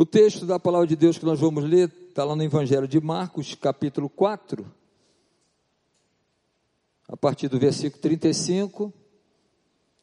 O 0.00 0.06
texto 0.06 0.46
da 0.46 0.58
palavra 0.58 0.86
de 0.86 0.96
Deus 0.96 1.18
que 1.18 1.26
nós 1.26 1.38
vamos 1.38 1.62
ler 1.62 1.92
está 2.08 2.24
lá 2.24 2.34
no 2.34 2.42
Evangelho 2.42 2.88
de 2.88 2.98
Marcos, 2.98 3.54
capítulo 3.54 4.08
4, 4.08 4.66
a 7.06 7.18
partir 7.18 7.48
do 7.48 7.58
versículo 7.58 8.00
35. 8.00 8.94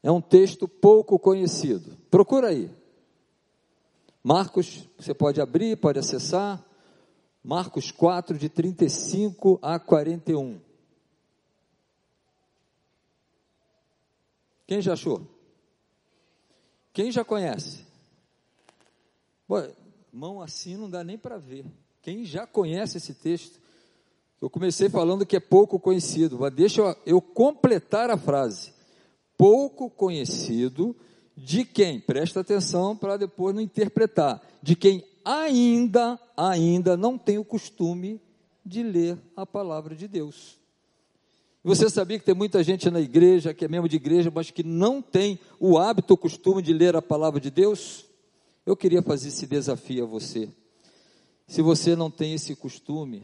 É 0.03 0.11
um 0.11 0.21
texto 0.21 0.67
pouco 0.67 1.17
conhecido. 1.17 1.97
Procura 2.11 2.49
aí. 2.49 2.69
Marcos, 4.23 4.87
você 4.99 5.15
pode 5.15 5.41
abrir, 5.41 5.75
pode 5.77 5.97
acessar. 5.97 6.63
Marcos 7.43 7.89
4, 7.89 8.37
de 8.37 8.49
35 8.49 9.57
a 9.63 9.79
41. 9.79 10.61
Quem 14.67 14.79
já 14.79 14.93
achou? 14.93 15.25
Quem 16.93 17.11
já 17.11 17.25
conhece? 17.25 17.83
Bom, 19.49 19.86
mão 20.17 20.41
assim 20.41 20.75
não 20.75 20.89
dá 20.89 21.03
nem 21.03 21.15
para 21.15 21.37
ver. 21.37 21.63
Quem 22.01 22.25
já 22.25 22.47
conhece 22.47 22.97
esse 22.97 23.13
texto? 23.13 23.59
Eu 24.41 24.49
comecei 24.49 24.89
falando 24.89 25.25
que 25.25 25.35
é 25.35 25.39
pouco 25.39 25.79
conhecido, 25.79 26.39
mas 26.39 26.51
deixa 26.53 26.97
eu, 27.05 27.21
completar 27.21 28.09
a 28.09 28.17
frase. 28.17 28.73
Pouco 29.37 29.89
conhecido 29.89 30.95
de 31.35 31.63
quem? 31.63 31.99
Presta 31.99 32.39
atenção 32.39 32.97
para 32.97 33.15
depois 33.15 33.53
não 33.53 33.61
interpretar. 33.61 34.41
De 34.61 34.75
quem 34.75 35.03
ainda, 35.23 36.19
ainda 36.35 36.97
não 36.97 37.15
tem 37.15 37.37
o 37.37 37.45
costume 37.45 38.19
de 38.65 38.81
ler 38.81 39.19
a 39.35 39.45
palavra 39.45 39.95
de 39.95 40.07
Deus. 40.07 40.57
Você 41.63 41.89
sabia 41.89 42.17
que 42.17 42.25
tem 42.25 42.33
muita 42.33 42.63
gente 42.63 42.89
na 42.89 42.99
igreja, 42.99 43.53
que 43.53 43.65
é 43.65 43.67
membro 43.67 43.89
de 43.89 43.97
igreja, 43.97 44.31
mas 44.33 44.49
que 44.49 44.63
não 44.63 44.99
tem 44.99 45.39
o 45.59 45.77
hábito, 45.77 46.15
o 46.15 46.17
costume 46.17 46.61
de 46.61 46.73
ler 46.73 46.95
a 46.95 47.01
palavra 47.01 47.39
de 47.39 47.51
Deus? 47.51 48.06
Eu 48.67 48.75
queria 48.75 49.01
fazer 49.01 49.29
esse 49.29 49.47
desafio 49.47 50.03
a 50.03 50.05
você. 50.05 50.49
Se 51.47 51.61
você 51.61 51.95
não 51.95 52.11
tem 52.11 52.33
esse 52.33 52.53
costume, 52.53 53.23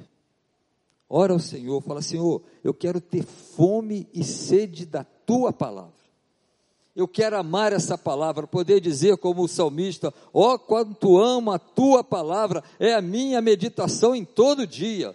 ora 1.09 1.33
ao 1.33 1.39
Senhor, 1.39 1.81
fala: 1.81 2.01
Senhor, 2.01 2.41
eu 2.63 2.73
quero 2.73 3.01
ter 3.01 3.23
fome 3.23 4.07
e 4.13 4.23
sede 4.23 4.85
da 4.85 5.03
tua 5.03 5.51
palavra. 5.51 5.91
Eu 6.95 7.09
quero 7.09 7.35
amar 7.35 7.73
essa 7.73 7.97
palavra, 7.97 8.47
poder 8.47 8.79
dizer 8.79 9.17
como 9.17 9.43
o 9.43 9.47
salmista: 9.49 10.13
ó, 10.33 10.53
oh, 10.53 10.59
quanto 10.59 11.19
amo 11.19 11.51
a 11.51 11.59
tua 11.59 12.05
palavra, 12.05 12.63
é 12.79 12.93
a 12.93 13.01
minha 13.01 13.41
meditação 13.41 14.15
em 14.15 14.23
todo 14.23 14.65
dia. 14.65 15.13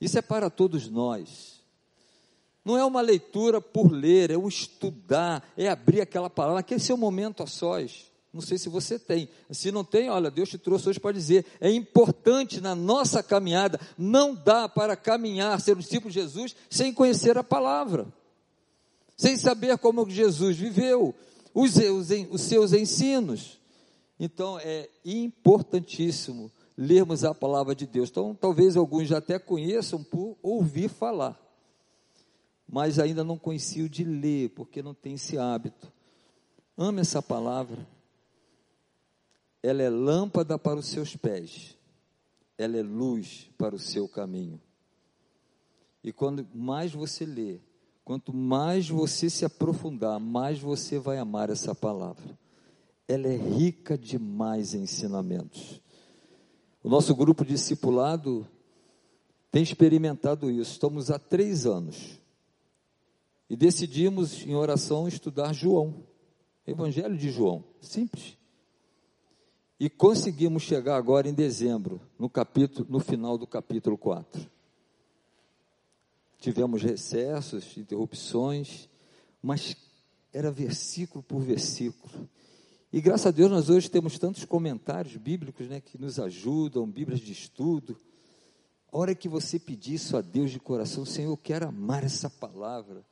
Isso 0.00 0.18
é 0.18 0.22
para 0.22 0.48
todos 0.48 0.88
nós. 0.88 1.62
Não 2.64 2.78
é 2.78 2.84
uma 2.84 3.02
leitura 3.02 3.60
por 3.60 3.92
ler, 3.92 4.30
é 4.30 4.38
um 4.38 4.48
estudar, 4.48 5.46
é 5.54 5.68
abrir 5.68 6.00
aquela 6.00 6.30
palavra, 6.30 6.60
aquele 6.60 6.80
seu 6.80 6.96
momento 6.96 7.42
a 7.42 7.46
sós. 7.46 8.08
Não 8.38 8.46
sei 8.46 8.56
se 8.56 8.68
você 8.68 9.00
tem. 9.00 9.28
Se 9.50 9.72
não 9.72 9.82
tem, 9.82 10.08
olha, 10.08 10.30
Deus 10.30 10.48
te 10.48 10.56
trouxe 10.56 10.88
hoje 10.88 11.00
para 11.00 11.10
dizer. 11.10 11.44
É 11.60 11.68
importante 11.68 12.60
na 12.60 12.72
nossa 12.72 13.20
caminhada, 13.20 13.80
não 13.98 14.32
dá 14.32 14.68
para 14.68 14.94
caminhar, 14.94 15.60
ser 15.60 15.76
um 15.76 15.80
discípulo 15.80 16.08
de 16.08 16.20
Jesus, 16.20 16.54
sem 16.70 16.94
conhecer 16.94 17.36
a 17.36 17.42
palavra, 17.42 18.06
sem 19.16 19.36
saber 19.36 19.76
como 19.78 20.08
Jesus 20.08 20.56
viveu, 20.56 21.12
os, 21.52 21.74
os, 21.74 22.10
os 22.30 22.40
seus 22.42 22.72
ensinos. 22.72 23.58
Então 24.20 24.56
é 24.60 24.88
importantíssimo 25.04 26.48
lermos 26.76 27.24
a 27.24 27.34
palavra 27.34 27.74
de 27.74 27.88
Deus. 27.88 28.08
Então, 28.08 28.36
talvez 28.40 28.76
alguns 28.76 29.08
já 29.08 29.18
até 29.18 29.36
conheçam 29.36 30.00
por 30.04 30.36
ouvir 30.40 30.88
falar, 30.88 31.36
mas 32.68 33.00
ainda 33.00 33.24
não 33.24 33.36
conheciam 33.36 33.88
de 33.88 34.04
ler, 34.04 34.50
porque 34.50 34.80
não 34.80 34.94
tem 34.94 35.14
esse 35.14 35.36
hábito. 35.36 35.90
Ame 36.76 37.00
essa 37.00 37.20
palavra. 37.20 37.97
Ela 39.68 39.82
é 39.82 39.90
lâmpada 39.90 40.58
para 40.58 40.78
os 40.78 40.86
seus 40.86 41.14
pés, 41.14 41.76
ela 42.56 42.78
é 42.78 42.82
luz 42.82 43.50
para 43.58 43.74
o 43.74 43.78
seu 43.78 44.08
caminho. 44.08 44.58
E 46.02 46.10
quando 46.10 46.48
mais 46.54 46.94
você 46.94 47.26
lê, 47.26 47.60
quanto 48.02 48.34
mais 48.34 48.88
você 48.88 49.28
se 49.28 49.44
aprofundar, 49.44 50.18
mais 50.18 50.58
você 50.58 50.98
vai 50.98 51.18
amar 51.18 51.50
essa 51.50 51.74
palavra. 51.74 52.38
Ela 53.06 53.28
é 53.28 53.36
rica 53.36 53.98
demais 53.98 54.72
em 54.72 54.84
ensinamentos. 54.84 55.82
O 56.82 56.88
nosso 56.88 57.14
grupo 57.14 57.44
discipulado 57.44 58.48
tem 59.50 59.62
experimentado 59.62 60.50
isso. 60.50 60.72
Estamos 60.72 61.10
há 61.10 61.18
três 61.18 61.66
anos. 61.66 62.18
E 63.50 63.54
decidimos, 63.54 64.46
em 64.46 64.54
oração, 64.54 65.06
estudar 65.06 65.52
João. 65.52 66.06
Evangelho 66.66 67.18
de 67.18 67.30
João. 67.30 67.62
Simples. 67.82 68.37
E 69.80 69.88
conseguimos 69.88 70.64
chegar 70.64 70.96
agora 70.96 71.28
em 71.28 71.34
dezembro, 71.34 72.00
no 72.18 72.28
capítulo, 72.28 72.86
no 72.90 72.98
final 72.98 73.38
do 73.38 73.46
capítulo 73.46 73.96
4. 73.96 74.50
Tivemos 76.38 76.82
recessos, 76.82 77.76
interrupções, 77.76 78.88
mas 79.40 79.76
era 80.32 80.50
versículo 80.50 81.22
por 81.22 81.40
versículo. 81.40 82.28
E 82.92 83.00
graças 83.00 83.26
a 83.26 83.30
Deus 83.30 83.50
nós 83.50 83.70
hoje 83.70 83.88
temos 83.88 84.18
tantos 84.18 84.44
comentários 84.44 85.16
bíblicos 85.16 85.68
né, 85.68 85.80
que 85.80 85.96
nos 85.96 86.18
ajudam, 86.18 86.90
Bíblias 86.90 87.20
de 87.20 87.32
estudo. 87.32 87.96
A 88.90 88.98
hora 88.98 89.14
que 89.14 89.28
você 89.28 89.60
pedir 89.60 89.94
isso 89.94 90.16
a 90.16 90.20
Deus 90.20 90.50
de 90.50 90.58
coração, 90.58 91.04
Senhor, 91.04 91.30
eu 91.30 91.36
quero 91.36 91.68
amar 91.68 92.02
essa 92.02 92.28
palavra, 92.28 93.04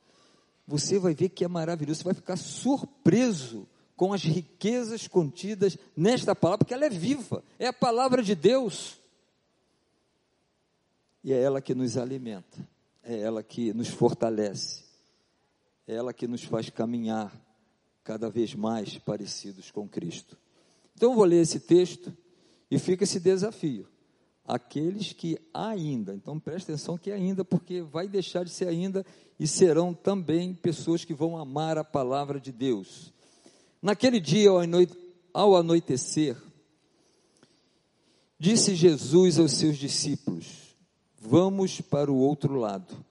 você 0.65 0.99
vai 0.99 1.13
ver 1.13 1.29
que 1.29 1.45
é 1.45 1.47
maravilhoso, 1.47 1.99
você 1.99 2.05
vai 2.05 2.13
ficar 2.13 2.35
surpreso 2.35 3.67
com 3.97 4.13
as 4.13 4.23
riquezas 4.23 5.07
contidas 5.07 5.75
nesta 5.95 6.35
palavra, 6.35 6.59
porque 6.59 6.73
ela 6.73 6.85
é 6.85 6.89
viva, 6.89 7.43
é 7.57 7.65
a 7.65 7.73
palavra 7.73 8.21
de 8.21 8.35
Deus. 8.35 8.99
E 11.23 11.33
é 11.33 11.41
ela 11.41 11.59
que 11.59 11.73
nos 11.73 11.97
alimenta, 11.97 12.57
é 13.03 13.19
ela 13.19 13.41
que 13.41 13.73
nos 13.73 13.87
fortalece, 13.87 14.83
é 15.87 15.95
ela 15.95 16.13
que 16.13 16.27
nos 16.27 16.43
faz 16.43 16.69
caminhar 16.69 17.33
cada 18.03 18.29
vez 18.29 18.53
mais 18.53 18.99
parecidos 18.99 19.71
com 19.71 19.89
Cristo. 19.89 20.37
Então, 20.95 21.11
eu 21.11 21.15
vou 21.15 21.25
ler 21.25 21.41
esse 21.41 21.59
texto 21.59 22.15
e 22.69 22.77
fica 22.77 23.03
esse 23.03 23.19
desafio. 23.19 23.87
Aqueles 24.45 25.11
que 25.11 25.37
ainda, 25.53 26.13
então 26.13 26.39
preste 26.39 26.71
atenção 26.71 26.97
que 26.97 27.11
ainda, 27.11 27.43
porque 27.43 27.81
vai 27.81 28.07
deixar 28.07 28.45
de 28.45 28.51
ser 28.51 28.67
ainda 28.67 29.05
e 29.39 29.45
serão 29.45 29.93
também 29.93 30.53
pessoas 30.53 31.03
que 31.03 31.13
vão 31.13 31.37
amar 31.37 31.77
a 31.77 31.83
palavra 31.83 32.39
de 32.39 32.51
Deus. 32.51 33.11
Naquele 33.81 34.19
dia, 34.19 34.49
ao 35.33 35.55
anoitecer, 35.55 36.35
disse 38.39 38.75
Jesus 38.75 39.37
aos 39.39 39.51
seus 39.51 39.77
discípulos: 39.77 40.75
Vamos 41.19 41.81
para 41.81 42.11
o 42.11 42.17
outro 42.17 42.55
lado. 42.55 43.05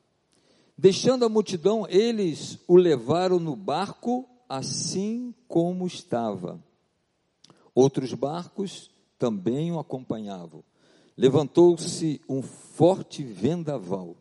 Deixando 0.76 1.24
a 1.24 1.28
multidão, 1.28 1.86
eles 1.88 2.58
o 2.66 2.76
levaram 2.76 3.38
no 3.38 3.56
barco 3.56 4.28
assim 4.48 5.34
como 5.48 5.86
estava. 5.86 6.62
Outros 7.74 8.12
barcos 8.12 8.90
também 9.18 9.72
o 9.72 9.78
acompanhavam. 9.78 10.62
Levantou-se 11.16 12.20
um 12.28 12.42
forte 12.42 13.22
vendaval, 13.22 14.14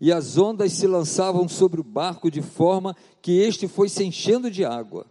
e 0.00 0.12
as 0.12 0.36
ondas 0.36 0.72
se 0.72 0.86
lançavam 0.86 1.48
sobre 1.48 1.80
o 1.80 1.84
barco 1.84 2.28
de 2.30 2.42
forma 2.42 2.96
que 3.22 3.38
este 3.38 3.68
foi 3.68 3.88
se 3.88 4.04
enchendo 4.04 4.50
de 4.50 4.64
água. 4.64 5.06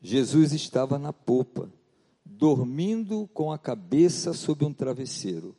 Jesus 0.00 0.52
estava 0.52 0.98
na 0.98 1.12
popa, 1.12 1.70
dormindo 2.24 3.28
com 3.34 3.52
a 3.52 3.58
cabeça 3.58 4.32
sob 4.32 4.64
um 4.64 4.72
travesseiro. 4.72 5.54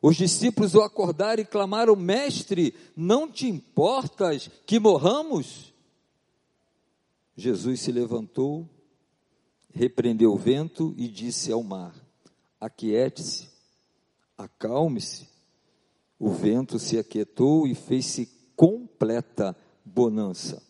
Os 0.00 0.16
discípulos 0.16 0.74
o 0.74 0.80
acordaram 0.80 1.42
e 1.42 1.46
clamaram: 1.46 1.96
Mestre, 1.96 2.74
não 2.96 3.30
te 3.30 3.46
importas 3.48 4.50
que 4.66 4.78
morramos? 4.78 5.74
Jesus 7.36 7.80
se 7.80 7.92
levantou, 7.92 8.68
repreendeu 9.72 10.32
o 10.32 10.38
vento 10.38 10.94
e 10.96 11.08
disse 11.08 11.52
ao 11.52 11.62
mar: 11.62 11.94
Aquiete-se, 12.60 13.48
acalme-se. 14.38 15.28
O 16.18 16.30
vento 16.30 16.78
se 16.78 16.98
aquietou 16.98 17.66
e 17.66 17.74
fez-se 17.74 18.26
completa 18.56 19.54
bonança. 19.84 20.62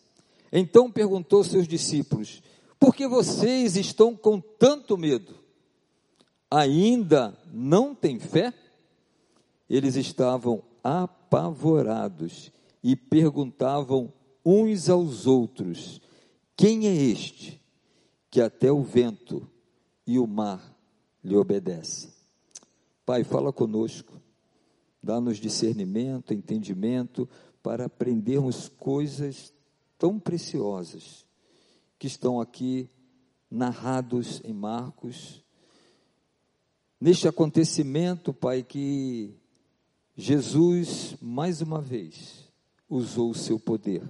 Então 0.51 0.91
perguntou 0.91 1.43
seus 1.43 1.67
discípulos: 1.67 2.41
Por 2.79 2.95
que 2.95 3.07
vocês 3.07 3.75
estão 3.75 4.15
com 4.15 4.39
tanto 4.39 4.97
medo? 4.97 5.35
Ainda 6.49 7.37
não 7.51 7.93
têm 7.93 8.19
fé? 8.19 8.53
Eles 9.69 9.95
estavam 9.95 10.63
apavorados 10.83 12.51
e 12.83 12.95
perguntavam 12.95 14.13
uns 14.45 14.89
aos 14.89 15.27
outros: 15.27 15.99
quem 16.55 16.87
é 16.87 16.95
este 16.95 17.59
que 18.29 18.39
até 18.39 18.71
o 18.71 18.83
vento 18.83 19.49
e 20.05 20.19
o 20.19 20.27
mar 20.27 20.73
lhe 21.23 21.35
obedecem? 21.35 22.11
Pai, 23.05 23.23
fala 23.23 23.51
conosco, 23.51 24.21
dá-nos 25.01 25.37
discernimento, 25.37 26.33
entendimento, 26.33 27.27
para 27.61 27.85
aprendermos 27.85 28.69
coisas 28.69 29.53
tão 29.97 30.19
preciosas 30.19 31.26
que 31.97 32.07
estão 32.07 32.39
aqui 32.39 32.89
narrados 33.49 34.41
em 34.43 34.53
Marcos, 34.53 35.43
neste 36.99 37.27
acontecimento, 37.27 38.33
Pai, 38.33 38.63
que 38.63 39.33
Jesus, 40.15 41.15
mais 41.21 41.61
uma 41.61 41.79
vez, 41.81 42.49
usou 42.89 43.31
o 43.31 43.35
seu 43.35 43.59
poder. 43.59 44.03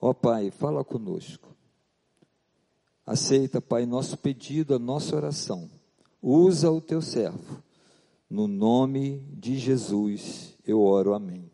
Ó 0.00 0.12
Pai, 0.12 0.50
fala 0.50 0.84
conosco. 0.84 1.54
Aceita, 3.06 3.60
Pai, 3.60 3.86
nosso 3.86 4.16
pedido, 4.16 4.74
a 4.74 4.78
nossa 4.78 5.14
oração. 5.14 5.70
Usa 6.20 6.70
o 6.70 6.80
teu 6.80 7.02
servo. 7.02 7.62
No 8.28 8.48
nome 8.48 9.20
de 9.32 9.58
Jesus, 9.58 10.56
eu 10.66 10.80
oro. 10.80 11.14
Amém. 11.14 11.50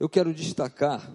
Eu 0.00 0.08
quero 0.08 0.34
destacar 0.34 1.10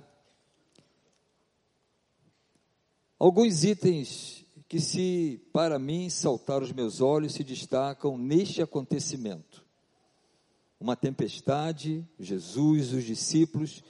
alguns 3.24 3.64
itens 3.64 4.44
que 4.68 4.80
se 4.80 5.40
para 5.54 5.78
mim 5.78 6.10
saltaram 6.10 6.66
os 6.66 6.72
meus 6.72 7.02
olhos 7.02 7.34
se 7.34 7.44
destacam 7.44 8.18
neste 8.18 8.64
acontecimento. 8.64 9.64
Uma 10.80 10.96
tempestade, 10.96 12.04
Jesus, 12.20 12.92
os 12.92 13.04
discípulos, 13.04 13.84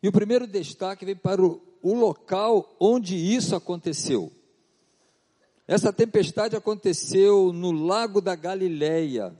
e 0.00 0.06
o 0.06 0.12
primeiro 0.12 0.46
destaque 0.46 1.04
vem 1.04 1.16
para 1.16 1.44
o, 1.44 1.60
o 1.82 1.92
local 1.92 2.76
onde 2.78 3.16
isso 3.16 3.56
aconteceu. 3.56 4.30
Essa 5.66 5.92
tempestade 5.92 6.54
aconteceu 6.54 7.52
no 7.52 7.72
Lago 7.72 8.20
da 8.20 8.36
Galileia. 8.36 9.34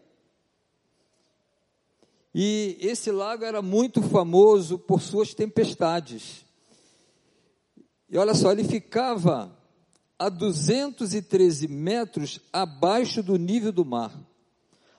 E 2.34 2.76
esse 2.80 3.12
lago 3.12 3.44
era 3.44 3.62
muito 3.62 4.02
famoso 4.02 4.80
por 4.80 5.00
suas 5.00 5.32
tempestades. 5.32 6.47
E 8.10 8.16
olha 8.16 8.34
só, 8.34 8.52
ele 8.52 8.64
ficava 8.64 9.54
a 10.18 10.28
213 10.28 11.68
metros 11.68 12.40
abaixo 12.52 13.22
do 13.22 13.36
nível 13.36 13.70
do 13.70 13.84
mar, 13.84 14.12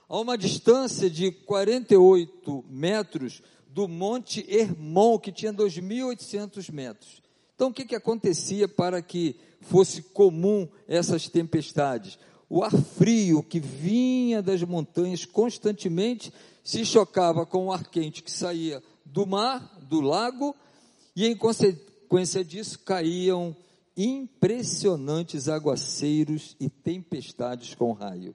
a 0.08 0.18
uma 0.18 0.38
distância 0.38 1.10
de 1.10 1.30
48 1.30 2.64
metros 2.68 3.42
do 3.68 3.86
Monte 3.86 4.44
Hermon, 4.48 5.18
que 5.18 5.30
tinha 5.30 5.52
2.800 5.52 6.72
metros. 6.72 7.22
Então, 7.54 7.68
o 7.68 7.72
que, 7.72 7.84
que 7.84 7.94
acontecia 7.94 8.66
para 8.66 9.02
que 9.02 9.36
fosse 9.60 10.02
comum 10.02 10.66
essas 10.88 11.28
tempestades? 11.28 12.18
O 12.48 12.64
ar 12.64 12.72
frio 12.72 13.42
que 13.42 13.60
vinha 13.60 14.42
das 14.42 14.62
montanhas 14.62 15.24
constantemente 15.24 16.32
se 16.64 16.84
chocava 16.84 17.44
com 17.44 17.66
o 17.66 17.72
ar 17.72 17.88
quente 17.88 18.22
que 18.22 18.30
saía 18.30 18.82
do 19.04 19.26
mar, 19.26 19.78
do 19.82 20.00
lago, 20.00 20.56
e 21.14 21.26
em 21.26 21.36
consequência 22.10 22.44
disso 22.44 22.80
caíam 22.80 23.56
impressionantes 23.96 25.48
aguaceiros 25.48 26.56
e 26.58 26.68
tempestades 26.68 27.72
com 27.76 27.92
raio. 27.92 28.34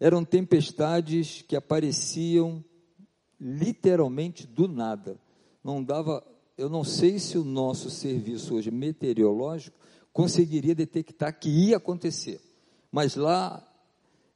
Eram 0.00 0.24
tempestades 0.24 1.42
que 1.42 1.54
apareciam 1.54 2.64
literalmente 3.40 4.48
do 4.48 4.66
nada. 4.66 5.16
Não 5.62 5.80
dava, 5.82 6.26
eu 6.58 6.68
não 6.68 6.82
sei 6.82 7.20
se 7.20 7.38
o 7.38 7.44
nosso 7.44 7.88
serviço 7.88 8.56
hoje 8.56 8.72
meteorológico 8.72 9.78
conseguiria 10.12 10.74
detectar 10.74 11.38
que 11.38 11.48
ia 11.48 11.76
acontecer. 11.76 12.40
Mas 12.90 13.14
lá 13.14 13.64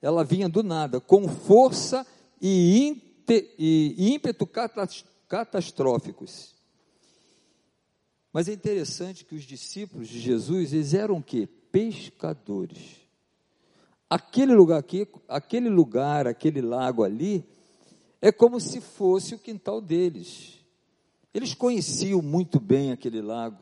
ela 0.01 0.23
vinha 0.23 0.49
do 0.49 0.63
nada, 0.63 1.01
com 1.01 1.27
força 1.27 2.07
e, 2.41 2.87
inte, 2.87 3.57
e 3.59 4.15
ímpeto 4.15 4.49
catastróficos. 5.27 6.56
Mas 8.37 8.51
é 8.51 8.53
interessante 8.53 9.25
que 9.25 9.35
os 9.35 9.45
discípulos 9.45 10.09
de 10.09 10.21
Jesus, 10.21 10.75
eles 10.75 10.93
eram 10.93 11.17
o 11.17 11.23
quê? 11.23 11.49
Pescadores. 11.73 12.97
Aquele 14.11 14.55
lugar 14.55 14.79
aqui, 14.79 15.09
aquele 15.27 15.71
lugar, 15.71 16.27
aquele 16.27 16.61
lago 16.61 17.03
ali, 17.03 17.43
é 18.21 18.31
como 18.31 18.61
se 18.61 18.79
fosse 18.83 19.35
o 19.35 19.39
quintal 19.39 19.81
deles. 19.81 20.59
Eles 21.33 21.55
conheciam 21.55 22.21
muito 22.21 22.61
bem 22.61 22.93
aquele 22.93 23.23
lago. 23.23 23.57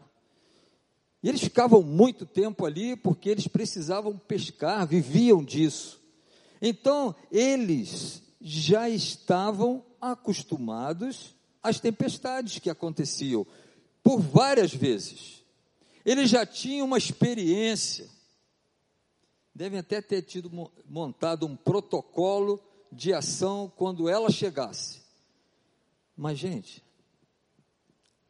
E 1.22 1.28
eles 1.28 1.42
ficavam 1.42 1.80
muito 1.80 2.26
tempo 2.26 2.66
ali 2.66 2.96
porque 2.96 3.30
eles 3.30 3.46
precisavam 3.46 4.18
pescar, 4.18 4.88
viviam 4.88 5.44
disso. 5.44 6.02
Então, 6.60 7.14
eles 7.30 8.24
já 8.40 8.88
estavam 8.88 9.84
acostumados 10.00 11.32
às 11.62 11.78
tempestades 11.78 12.58
que 12.58 12.68
aconteciam 12.68 13.46
por 14.04 14.20
várias 14.20 14.72
vezes. 14.72 15.42
Eles 16.04 16.28
já 16.28 16.44
tinham 16.44 16.86
uma 16.86 16.98
experiência. 16.98 18.06
Devem 19.54 19.78
até 19.78 20.02
ter 20.02 20.20
tido 20.20 20.50
montado 20.86 21.46
um 21.46 21.56
protocolo 21.56 22.62
de 22.92 23.14
ação 23.14 23.72
quando 23.74 24.08
ela 24.08 24.30
chegasse. 24.30 25.00
Mas, 26.14 26.38
gente, 26.38 26.84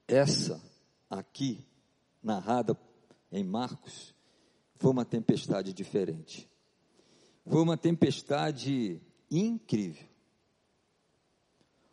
essa 0.06 0.62
aqui, 1.10 1.66
narrada 2.22 2.78
em 3.32 3.42
Marcos, 3.42 4.14
foi 4.76 4.90
uma 4.92 5.04
tempestade 5.04 5.72
diferente. 5.72 6.48
Foi 7.46 7.60
uma 7.60 7.76
tempestade 7.76 9.00
incrível. 9.30 10.06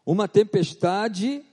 Uma 0.06 0.28
tempestade 0.28 1.44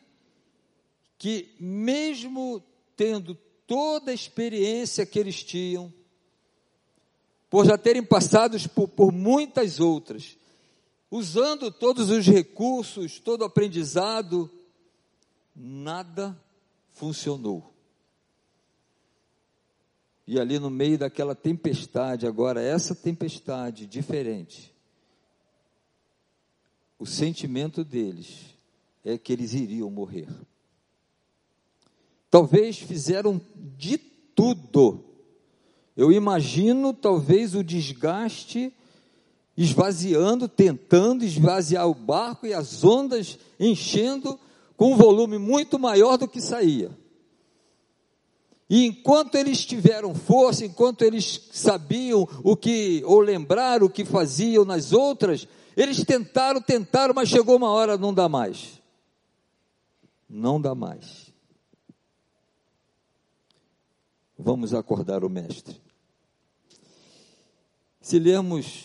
que, 1.18 1.54
mesmo 1.58 2.62
tendo 2.96 3.34
toda 3.66 4.10
a 4.10 4.14
experiência 4.14 5.04
que 5.04 5.18
eles 5.18 5.42
tinham, 5.42 5.92
por 7.50 7.66
já 7.66 7.76
terem 7.76 8.02
passado 8.02 8.56
por, 8.70 8.88
por 8.88 9.12
muitas 9.12 9.80
outras, 9.80 10.38
usando 11.10 11.70
todos 11.70 12.10
os 12.10 12.26
recursos, 12.26 13.18
todo 13.18 13.42
o 13.42 13.44
aprendizado, 13.44 14.50
nada 15.54 16.38
funcionou. 16.92 17.74
E 20.26 20.38
ali 20.38 20.58
no 20.58 20.68
meio 20.68 20.98
daquela 20.98 21.34
tempestade, 21.34 22.26
agora 22.26 22.62
essa 22.62 22.94
tempestade 22.94 23.86
diferente, 23.86 24.74
o 26.98 27.06
sentimento 27.06 27.82
deles 27.82 28.54
é 29.04 29.16
que 29.16 29.32
eles 29.32 29.54
iriam 29.54 29.90
morrer. 29.90 30.28
Talvez 32.30 32.78
fizeram 32.78 33.40
de 33.76 33.98
tudo. 33.98 35.04
Eu 35.96 36.12
imagino 36.12 36.92
talvez 36.92 37.54
o 37.54 37.64
desgaste 37.64 38.72
esvaziando, 39.56 40.48
tentando 40.48 41.24
esvaziar 41.24 41.88
o 41.88 41.94
barco 41.94 42.46
e 42.46 42.54
as 42.54 42.84
ondas 42.84 43.38
enchendo 43.58 44.38
com 44.76 44.92
um 44.92 44.96
volume 44.96 45.38
muito 45.38 45.78
maior 45.78 46.16
do 46.16 46.28
que 46.28 46.40
saía. 46.40 46.96
E 48.70 48.84
enquanto 48.84 49.34
eles 49.34 49.64
tiveram 49.64 50.14
força, 50.14 50.64
enquanto 50.64 51.02
eles 51.02 51.48
sabiam 51.52 52.28
o 52.44 52.54
que, 52.54 53.02
ou 53.04 53.18
lembraram 53.18 53.86
o 53.86 53.90
que 53.90 54.04
faziam 54.04 54.64
nas 54.64 54.92
outras, 54.92 55.48
eles 55.76 56.04
tentaram, 56.04 56.60
tentaram, 56.60 57.14
mas 57.14 57.28
chegou 57.28 57.56
uma 57.56 57.70
hora, 57.70 57.96
não 57.96 58.12
dá 58.12 58.28
mais. 58.28 58.80
Não 60.28 60.60
dá 60.60 60.74
mais. 60.74 61.27
Vamos 64.38 64.72
acordar 64.72 65.24
o 65.24 65.28
Mestre. 65.28 65.80
Se 68.00 68.20
lermos 68.20 68.84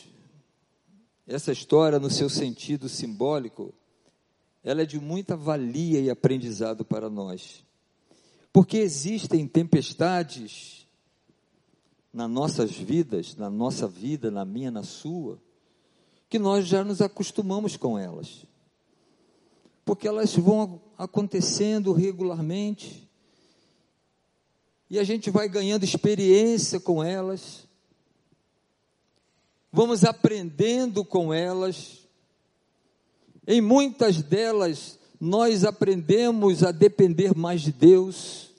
essa 1.27 1.51
história, 1.51 1.99
no 1.99 2.09
seu 2.09 2.27
sentido 2.27 2.89
simbólico, 2.89 3.71
ela 4.63 4.81
é 4.81 4.85
de 4.85 4.99
muita 4.99 5.37
valia 5.37 5.99
e 5.99 6.09
aprendizado 6.09 6.83
para 6.83 7.09
nós. 7.09 7.63
Porque 8.51 8.77
existem 8.77 9.47
tempestades 9.47 10.87
nas 12.11 12.29
nossas 12.29 12.71
vidas, 12.71 13.35
na 13.35 13.49
nossa 13.49 13.87
vida, 13.87 14.31
na 14.31 14.45
minha, 14.45 14.71
na 14.71 14.83
sua, 14.83 15.39
que 16.27 16.39
nós 16.39 16.65
já 16.65 16.83
nos 16.83 16.99
acostumamos 16.99 17.77
com 17.77 17.97
elas. 17.97 18.45
Porque 19.85 20.07
elas 20.07 20.35
vão 20.35 20.81
acontecendo 20.97 21.93
regularmente, 21.93 23.07
e 24.93 24.99
a 24.99 25.03
gente 25.03 25.31
vai 25.31 25.49
ganhando 25.49 25.83
experiência 25.83 26.79
com 26.79 27.03
elas, 27.03 27.67
vamos 29.71 30.03
aprendendo 30.03 31.03
com 31.03 31.33
elas. 31.33 32.07
Em 33.47 33.59
muitas 33.59 34.21
delas, 34.21 34.99
nós 35.19 35.65
aprendemos 35.65 36.61
a 36.63 36.71
depender 36.71 37.35
mais 37.35 37.63
de 37.63 37.71
Deus. 37.71 38.51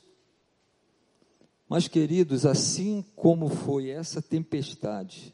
Mas, 1.68 1.86
queridos, 1.86 2.44
assim 2.44 3.04
como 3.14 3.48
foi 3.48 3.90
essa 3.90 4.20
tempestade, 4.20 5.32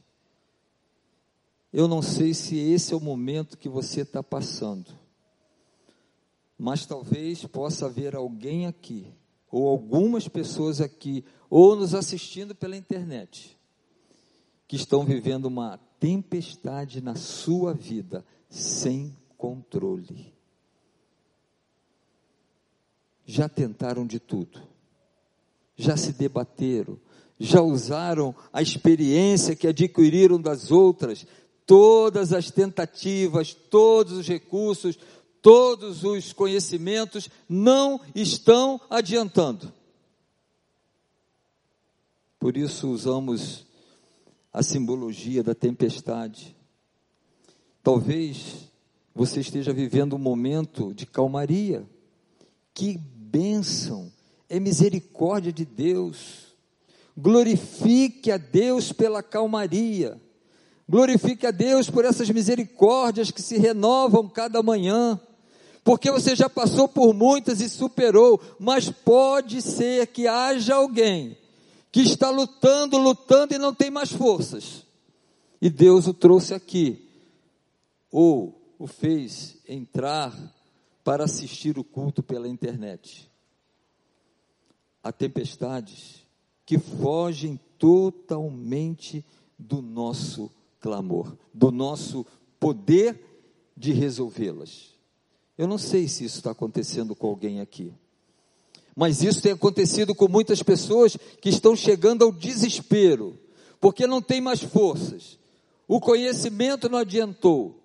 eu 1.72 1.88
não 1.88 2.02
sei 2.02 2.34
se 2.34 2.58
esse 2.58 2.92
é 2.92 2.96
o 2.98 3.00
momento 3.00 3.56
que 3.56 3.70
você 3.70 4.02
está 4.02 4.22
passando, 4.22 4.92
mas 6.58 6.84
talvez 6.84 7.42
possa 7.46 7.86
haver 7.86 8.14
alguém 8.14 8.66
aqui, 8.66 9.10
ou 9.50 9.68
algumas 9.68 10.28
pessoas 10.28 10.80
aqui, 10.80 11.24
ou 11.48 11.74
nos 11.74 11.94
assistindo 11.94 12.54
pela 12.54 12.76
internet, 12.76 13.58
que 14.68 14.76
estão 14.76 15.04
vivendo 15.04 15.46
uma 15.46 15.78
tempestade 15.98 17.00
na 17.00 17.16
sua 17.16 17.74
vida 17.74 18.24
sem 18.48 19.16
controle. 19.36 20.32
Já 23.26 23.48
tentaram 23.48 24.06
de 24.06 24.18
tudo, 24.18 24.62
já 25.76 25.96
se 25.96 26.12
debateram, 26.12 26.98
já 27.38 27.62
usaram 27.62 28.34
a 28.52 28.60
experiência 28.60 29.56
que 29.56 29.66
adquiriram 29.66 30.40
das 30.40 30.70
outras, 30.70 31.26
todas 31.64 32.32
as 32.32 32.50
tentativas, 32.50 33.54
todos 33.54 34.12
os 34.14 34.28
recursos, 34.28 34.98
todos 35.42 36.04
os 36.04 36.32
conhecimentos 36.32 37.28
não 37.48 38.00
estão 38.14 38.80
adiantando. 38.88 39.72
Por 42.38 42.56
isso 42.56 42.88
usamos 42.88 43.66
a 44.52 44.62
simbologia 44.62 45.42
da 45.42 45.54
tempestade. 45.54 46.56
Talvez 47.82 48.70
você 49.14 49.40
esteja 49.40 49.72
vivendo 49.72 50.14
um 50.16 50.18
momento 50.18 50.94
de 50.94 51.06
calmaria. 51.06 51.86
Que 52.72 52.98
bênção! 52.98 54.10
É 54.48 54.58
misericórdia 54.58 55.52
de 55.52 55.64
Deus. 55.64 56.56
Glorifique 57.16 58.30
a 58.30 58.36
Deus 58.36 58.92
pela 58.92 59.22
calmaria. 59.22 60.20
Glorifique 60.88 61.46
a 61.46 61.50
Deus 61.50 61.88
por 61.88 62.04
essas 62.04 62.28
misericórdias 62.30 63.30
que 63.30 63.42
se 63.42 63.58
renovam 63.58 64.28
cada 64.28 64.62
manhã. 64.62 65.20
Porque 65.82 66.10
você 66.10 66.36
já 66.36 66.48
passou 66.48 66.86
por 66.86 67.14
muitas 67.14 67.60
e 67.60 67.68
superou, 67.68 68.40
mas 68.58 68.90
pode 68.90 69.62
ser 69.62 70.06
que 70.08 70.26
haja 70.26 70.74
alguém 70.74 71.36
que 71.90 72.02
está 72.02 72.30
lutando, 72.30 72.98
lutando 72.98 73.54
e 73.54 73.58
não 73.58 73.74
tem 73.74 73.90
mais 73.90 74.12
forças. 74.12 74.86
E 75.60 75.68
Deus 75.68 76.06
o 76.06 76.14
trouxe 76.14 76.54
aqui, 76.54 77.06
ou 78.10 78.60
o 78.78 78.86
fez 78.86 79.58
entrar 79.68 80.34
para 81.04 81.24
assistir 81.24 81.78
o 81.78 81.84
culto 81.84 82.22
pela 82.22 82.48
internet. 82.48 83.30
Há 85.02 85.10
tempestades 85.10 86.26
que 86.64 86.78
fogem 86.78 87.58
totalmente 87.78 89.24
do 89.58 89.82
nosso 89.82 90.50
clamor, 90.78 91.36
do 91.52 91.70
nosso 91.70 92.24
poder 92.58 93.18
de 93.76 93.92
resolvê-las. 93.92 94.94
Eu 95.60 95.68
não 95.68 95.76
sei 95.76 96.08
se 96.08 96.24
isso 96.24 96.38
está 96.38 96.52
acontecendo 96.52 97.14
com 97.14 97.26
alguém 97.26 97.60
aqui. 97.60 97.92
Mas 98.96 99.22
isso 99.22 99.42
tem 99.42 99.52
acontecido 99.52 100.14
com 100.14 100.26
muitas 100.26 100.62
pessoas 100.62 101.18
que 101.38 101.50
estão 101.50 101.76
chegando 101.76 102.24
ao 102.24 102.32
desespero, 102.32 103.38
porque 103.78 104.06
não 104.06 104.22
tem 104.22 104.40
mais 104.40 104.62
forças. 104.62 105.38
O 105.86 106.00
conhecimento 106.00 106.88
não 106.88 106.96
adiantou. 106.96 107.78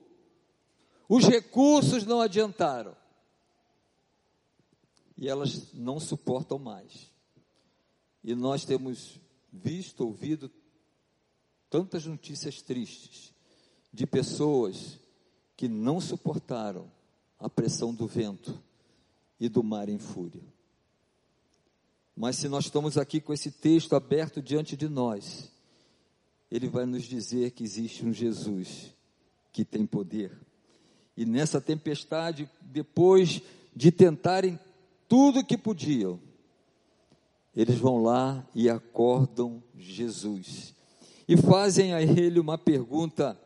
Os 1.10 1.26
recursos 1.26 2.06
não 2.06 2.22
adiantaram. 2.22 2.96
E 5.18 5.28
elas 5.28 5.74
não 5.74 6.00
suportam 6.00 6.58
mais. 6.58 7.12
E 8.24 8.34
nós 8.34 8.64
temos 8.64 9.20
visto, 9.52 10.06
ouvido 10.06 10.50
tantas 11.70 12.06
notícias 12.06 12.62
tristes 12.62 13.34
de 13.92 14.08
pessoas 14.08 14.98
que 15.58 15.68
não 15.68 16.00
suportaram 16.00 16.90
a 17.40 17.50
pressão 17.50 17.94
do 17.94 18.08
vento 18.08 18.62
e 19.40 19.50
do 19.50 19.64
mar 19.64 19.90
em 19.90 19.98
fúria. 19.98 20.44
Mas 22.16 22.38
se 22.38 22.48
nós 22.48 22.66
estamos 22.66 22.98
aqui 22.98 23.20
com 23.20 23.34
esse 23.34 23.52
texto 23.52 23.96
aberto 23.96 24.42
diante 24.42 24.78
de 24.78 24.88
nós, 24.88 25.52
ele 26.50 26.70
vai 26.70 26.86
nos 26.86 27.04
dizer 27.04 27.52
que 27.52 27.64
existe 27.64 28.06
um 28.06 28.14
Jesus 28.14 28.94
que 29.52 29.66
tem 29.66 29.86
poder. 29.86 30.38
E 31.18 31.26
nessa 31.26 31.60
tempestade, 31.60 32.50
depois 32.62 33.42
de 33.76 33.92
tentarem 33.92 34.60
tudo 35.08 35.44
que 35.44 35.58
podiam, 35.58 36.20
eles 37.56 37.78
vão 37.78 38.04
lá 38.04 38.46
e 38.54 38.70
acordam 38.70 39.64
Jesus. 39.78 40.74
E 41.28 41.38
fazem 41.38 41.94
a 41.94 42.02
ele 42.02 42.40
uma 42.40 42.58
pergunta. 42.58 43.40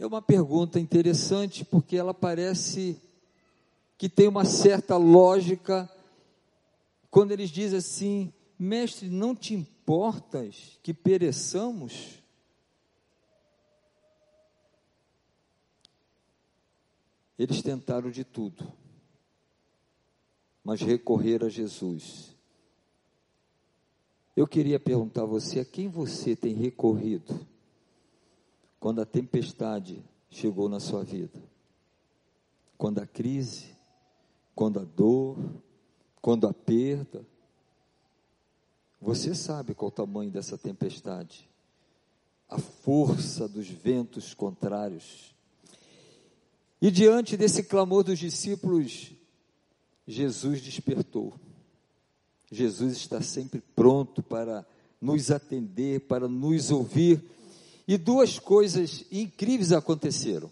É 0.00 0.06
uma 0.06 0.22
pergunta 0.22 0.80
interessante 0.80 1.62
porque 1.62 1.94
ela 1.94 2.14
parece 2.14 2.98
que 3.98 4.08
tem 4.08 4.26
uma 4.28 4.46
certa 4.46 4.96
lógica, 4.96 5.86
quando 7.10 7.32
eles 7.32 7.50
dizem 7.50 7.78
assim: 7.78 8.32
Mestre, 8.58 9.10
não 9.10 9.36
te 9.36 9.52
importas 9.52 10.78
que 10.82 10.94
pereçamos? 10.94 12.18
Eles 17.38 17.60
tentaram 17.60 18.10
de 18.10 18.24
tudo, 18.24 18.72
mas 20.64 20.80
recorrer 20.80 21.44
a 21.44 21.50
Jesus. 21.50 22.34
Eu 24.34 24.46
queria 24.46 24.80
perguntar 24.80 25.24
a 25.24 25.26
você: 25.26 25.60
a 25.60 25.64
quem 25.66 25.88
você 25.88 26.34
tem 26.34 26.54
recorrido 26.54 27.49
quando 28.80 29.00
a 29.00 29.06
tempestade 29.06 30.02
chegou 30.30 30.68
na 30.68 30.80
sua 30.80 31.04
vida? 31.04 31.38
Quando 32.76 32.98
a 32.98 33.06
crise, 33.06 33.66
quando 34.54 34.80
a 34.80 34.84
dor, 34.84 35.38
quando 36.20 36.46
a 36.46 36.52
perda. 36.52 37.24
Você 39.00 39.34
sabe 39.34 39.74
qual 39.74 39.88
o 39.88 39.92
tamanho 39.92 40.30
dessa 40.30 40.58
tempestade, 40.58 41.48
a 42.48 42.58
força 42.58 43.48
dos 43.48 43.68
ventos 43.68 44.34
contrários. 44.34 45.34
E 46.80 46.90
diante 46.90 47.36
desse 47.36 47.62
clamor 47.62 48.04
dos 48.04 48.18
discípulos, 48.18 49.12
Jesus 50.06 50.60
despertou. 50.60 51.34
Jesus 52.50 52.96
está 52.96 53.22
sempre 53.22 53.62
pronto 53.76 54.22
para 54.22 54.66
nos 55.00 55.30
atender, 55.30 56.00
para 56.00 56.28
nos 56.28 56.70
ouvir. 56.70 57.22
E 57.86 57.96
duas 57.96 58.38
coisas 58.38 59.04
incríveis 59.10 59.72
aconteceram. 59.72 60.50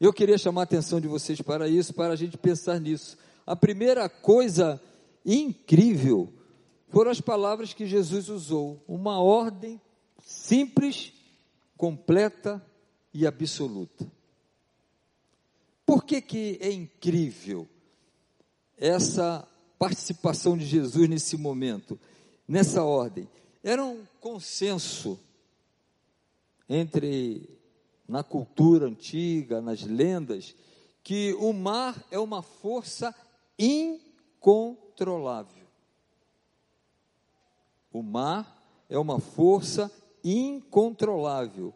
Eu 0.00 0.12
queria 0.12 0.38
chamar 0.38 0.62
a 0.62 0.64
atenção 0.64 1.00
de 1.00 1.06
vocês 1.06 1.42
para 1.42 1.68
isso, 1.68 1.92
para 1.92 2.14
a 2.14 2.16
gente 2.16 2.38
pensar 2.38 2.80
nisso. 2.80 3.18
A 3.46 3.54
primeira 3.54 4.08
coisa 4.08 4.80
incrível 5.24 6.32
foram 6.88 7.10
as 7.10 7.20
palavras 7.20 7.72
que 7.74 7.86
Jesus 7.86 8.28
usou, 8.28 8.82
uma 8.88 9.20
ordem 9.20 9.80
simples, 10.24 11.12
completa 11.76 12.64
e 13.12 13.26
absoluta. 13.26 14.10
Por 15.84 16.04
que, 16.04 16.20
que 16.20 16.58
é 16.60 16.70
incrível 16.70 17.68
essa 18.78 19.46
participação 19.78 20.56
de 20.56 20.64
Jesus 20.64 21.08
nesse 21.08 21.36
momento, 21.36 21.98
nessa 22.46 22.82
ordem? 22.82 23.28
Era 23.62 23.84
um 23.84 24.04
consenso 24.20 25.18
entre 26.70 27.58
na 28.08 28.22
cultura 28.22 28.86
antiga, 28.86 29.60
nas 29.60 29.82
lendas, 29.82 30.54
que 31.02 31.34
o 31.34 31.52
mar 31.52 32.02
é 32.10 32.18
uma 32.18 32.42
força 32.42 33.14
incontrolável. 33.58 35.66
O 37.92 38.02
mar 38.02 38.56
é 38.88 38.96
uma 38.96 39.18
força 39.18 39.90
incontrolável. 40.22 41.74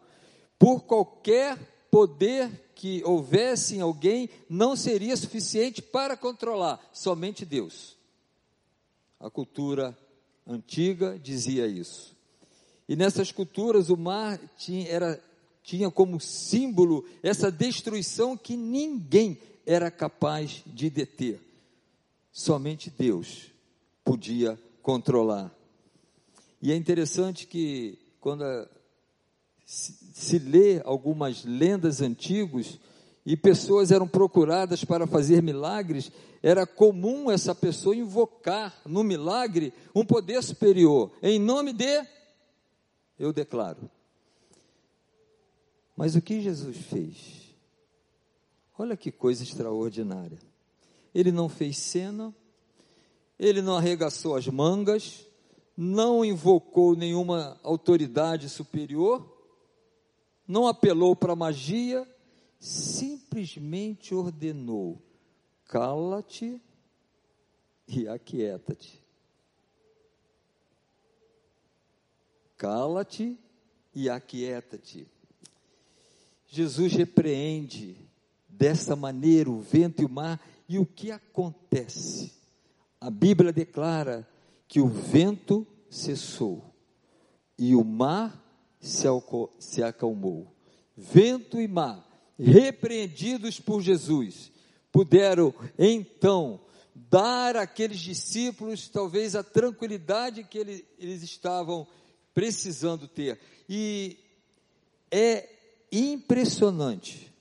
Por 0.57 0.85
qualquer 0.85 1.59
poder 1.91 2.73
que 2.75 3.03
houvesse 3.05 3.77
em 3.77 3.81
alguém, 3.81 4.31
não 4.49 4.77
seria 4.77 5.17
suficiente 5.17 5.83
para 5.83 6.17
controlar, 6.17 6.81
somente 6.93 7.45
Deus. 7.45 7.97
A 9.19 9.29
cultura 9.29 9.97
antiga 10.47 11.19
dizia 11.19 11.67
isso. 11.67 12.14
E 12.89 12.97
nessas 12.97 13.33
culturas 13.33 13.91
o 13.91 13.97
mar 13.97 14.39
tinha, 14.57 14.89
era 14.89 15.23
tinha 15.63 15.91
como 15.91 16.21
símbolo 16.21 17.05
essa 17.23 17.51
destruição 17.51 18.37
que 18.37 18.57
ninguém 18.57 19.39
era 19.67 19.91
capaz 19.91 20.63
de 20.67 20.91
deter. 20.91 21.41
Somente 22.31 22.91
Deus 22.91 23.51
podia 24.05 24.59
controlar. 24.83 25.51
E 26.61 26.71
é 26.71 26.77
interessante 26.77 27.47
que 27.47 27.99
quando 28.21 28.45
se, 29.65 29.95
se 30.13 30.39
lê 30.39 30.83
algumas 30.85 31.45
lendas 31.45 32.03
antigas 32.03 32.79
e 33.25 33.37
pessoas 33.37 33.91
eram 33.91 34.07
procuradas 34.07 34.85
para 34.85 35.07
fazer 35.07 35.43
milagres, 35.43 36.13
era 36.43 36.67
comum 36.67 37.31
essa 37.31 37.55
pessoa 37.55 37.97
invocar 37.97 38.75
no 38.85 39.03
milagre 39.03 39.73
um 39.95 40.05
poder 40.05 40.43
superior. 40.43 41.11
Em 41.23 41.39
nome 41.39 41.73
de, 41.73 42.07
eu 43.19 43.33
declaro, 43.33 43.91
mas 45.97 46.17
o 46.17 46.23
que 46.23 46.41
Jesus 46.41 46.77
fez? 46.77 47.55
Olha 48.77 48.97
que 48.97 49.13
coisa 49.13 49.43
extraordinária. 49.43 50.39
Ele 51.15 51.31
não 51.31 51.49
fez 51.49 51.79
cena, 51.79 52.35
ele 53.39 53.63
não 53.63 53.77
arregaçou 53.77 54.35
as 54.35 54.49
mangas, 54.49 55.29
não 55.77 56.25
invocou 56.25 56.97
nenhuma 56.97 57.59
autoridade 57.63 58.49
superior, 58.49 59.33
não 60.47 60.67
apelou 60.67 61.15
para 61.15 61.37
magia, 61.37 62.09
simplesmente 62.59 64.15
ordenou: 64.15 65.01
cala-te 65.67 66.61
e 67.87 68.09
aquieta-te. 68.09 69.04
Cala-te 72.65 73.39
e 73.95 74.09
aquieta-te. 74.09 75.07
Jesus 76.47 76.95
repreende 76.95 77.95
dessa 78.49 78.97
maneira 78.97 79.51
o 79.51 79.61
vento 79.61 80.01
e 80.01 80.07
o 80.07 80.09
mar, 80.09 80.41
e 80.67 80.79
o 80.79 80.87
que 80.87 81.11
acontece? 81.11 82.33
A 82.99 83.11
Bíblia 83.11 83.53
declara 83.53 84.27
que 84.67 84.81
o 84.81 84.89
vento 84.89 85.67
cessou 85.91 86.75
e 87.59 87.75
o 87.75 87.85
mar 87.85 88.43
se 88.81 89.83
acalmou. 89.83 90.51
Vento 90.97 91.61
e 91.61 91.69
mar, 91.69 92.03
repreendidos 92.39 93.61
por 93.61 93.83
Jesus, 93.83 94.51
puderam 94.91 95.53
então 95.79 96.59
dar 96.95 97.57
àqueles 97.57 98.01
discípulos 98.01 98.89
talvez 98.89 99.37
a 99.37 99.45
tranquilidade 99.45 100.45
que 100.45 100.57
eles, 100.57 101.23
estavam 101.23 101.87
precisando 102.35 103.07
ter. 103.07 103.39
E 103.69 104.19
é 105.11 105.49
impressionante 105.91 107.33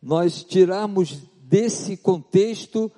nós 0.00 0.42
tirarmos 0.44 1.18
desse 1.42 1.96
contexto 1.96 2.90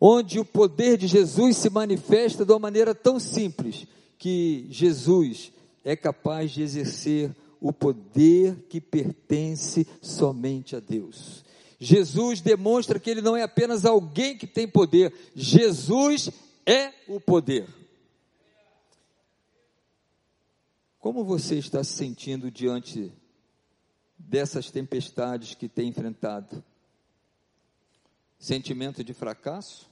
onde 0.00 0.38
o 0.38 0.44
poder 0.44 0.96
de 0.96 1.06
Jesus 1.06 1.56
se 1.56 1.68
manifesta 1.68 2.44
de 2.44 2.52
uma 2.52 2.58
maneira 2.58 2.94
tão 2.94 3.18
simples 3.18 3.86
que 4.18 4.66
Jesus 4.70 5.52
é 5.84 5.96
capaz 5.96 6.50
de 6.52 6.62
exercer 6.62 7.34
o 7.60 7.72
poder 7.72 8.56
que 8.68 8.80
pertence 8.80 9.86
somente 10.00 10.74
a 10.74 10.80
Deus. 10.80 11.44
Jesus 11.78 12.40
demonstra 12.40 12.98
que 12.98 13.10
ele 13.10 13.22
não 13.22 13.36
é 13.36 13.42
apenas 13.42 13.84
alguém 13.84 14.36
que 14.36 14.46
tem 14.46 14.68
poder, 14.68 15.12
Jesus 15.34 16.30
é 16.66 16.92
o 17.08 17.18
poder. 17.20 17.66
Como 21.00 21.24
você 21.24 21.56
está 21.56 21.82
se 21.82 21.94
sentindo 21.94 22.50
diante 22.50 23.10
dessas 24.18 24.70
tempestades 24.70 25.54
que 25.54 25.66
tem 25.66 25.88
enfrentado? 25.88 26.62
Sentimento 28.38 29.02
de 29.02 29.14
fracasso? 29.14 29.90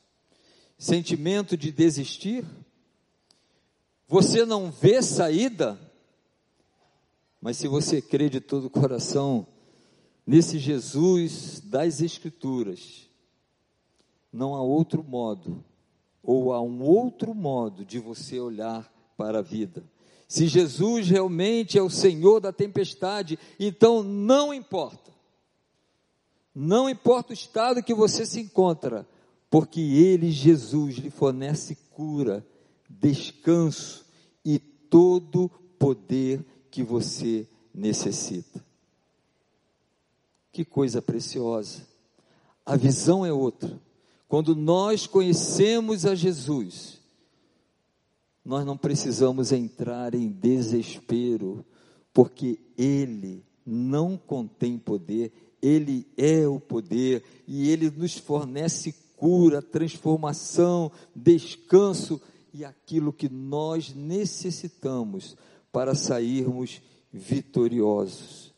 Sentimento 0.77 1.57
de 1.57 1.73
desistir? 1.73 2.45
Você 4.07 4.45
não 4.45 4.71
vê 4.71 5.01
saída? 5.01 5.81
Mas 7.41 7.57
se 7.57 7.67
você 7.67 8.03
crê 8.03 8.29
de 8.29 8.41
todo 8.41 8.67
o 8.67 8.71
coração 8.71 9.47
nesse 10.27 10.59
Jesus 10.59 11.59
das 11.61 12.03
Escrituras, 12.03 13.09
não 14.31 14.55
há 14.55 14.61
outro 14.61 15.03
modo, 15.03 15.65
ou 16.23 16.53
há 16.53 16.61
um 16.61 16.83
outro 16.83 17.35
modo 17.35 17.83
de 17.83 17.99
você 17.99 18.39
olhar 18.39 18.93
para 19.17 19.39
a 19.39 19.43
vida. 19.43 19.83
Se 20.29 20.47
Jesus 20.47 21.09
realmente 21.09 21.79
é 21.79 21.83
o 21.83 21.89
Senhor 21.89 22.39
da 22.39 22.53
tempestade, 22.53 23.39
então 23.59 24.03
não 24.03 24.53
importa. 24.53 25.11
Não 26.55 26.89
importa 26.89 27.31
o 27.31 27.35
estado 27.35 27.83
que 27.83 27.95
você 27.95 28.27
se 28.27 28.39
encontra, 28.39 29.09
porque 29.49 29.81
Ele, 29.81 30.31
Jesus, 30.31 30.97
lhe 30.97 31.09
fornece 31.09 31.77
cura, 31.91 32.47
descanso 32.91 34.05
e 34.45 34.59
todo 34.59 35.51
poder 35.79 36.45
que 36.71 36.83
você 36.83 37.49
necessita. 37.73 38.63
Que 40.53 40.63
coisa 40.63 41.01
preciosa. 41.01 41.87
A 42.67 42.77
visão 42.77 43.25
é 43.25 43.33
outra. 43.33 43.81
Quando 44.29 44.55
nós 44.55 45.07
conhecemos 45.07 46.05
a 46.05 46.15
Jesus, 46.15 46.98
nós 48.49 48.65
não 48.65 48.79
precisamos 48.79 49.53
entrar 49.53 50.15
em 50.15 50.27
desespero, 50.27 51.63
porque 52.15 52.59
Ele 52.79 53.45
não 53.67 54.17
contém 54.17 54.79
poder, 54.79 55.31
Ele 55.61 56.07
é 56.17 56.49
o 56.49 56.59
poder 56.59 57.23
e 57.47 57.69
Ele 57.69 57.91
nos 57.91 58.17
fornece 58.17 58.95
cura, 59.19 59.61
transformação, 59.61 60.91
descanso 61.15 62.19
e 62.55 62.65
aquilo 62.65 63.13
que 63.13 63.29
nós 63.29 63.93
necessitamos 63.95 65.37
para 65.71 65.95
sairmos 65.95 66.81
vitoriosos. 67.13 68.55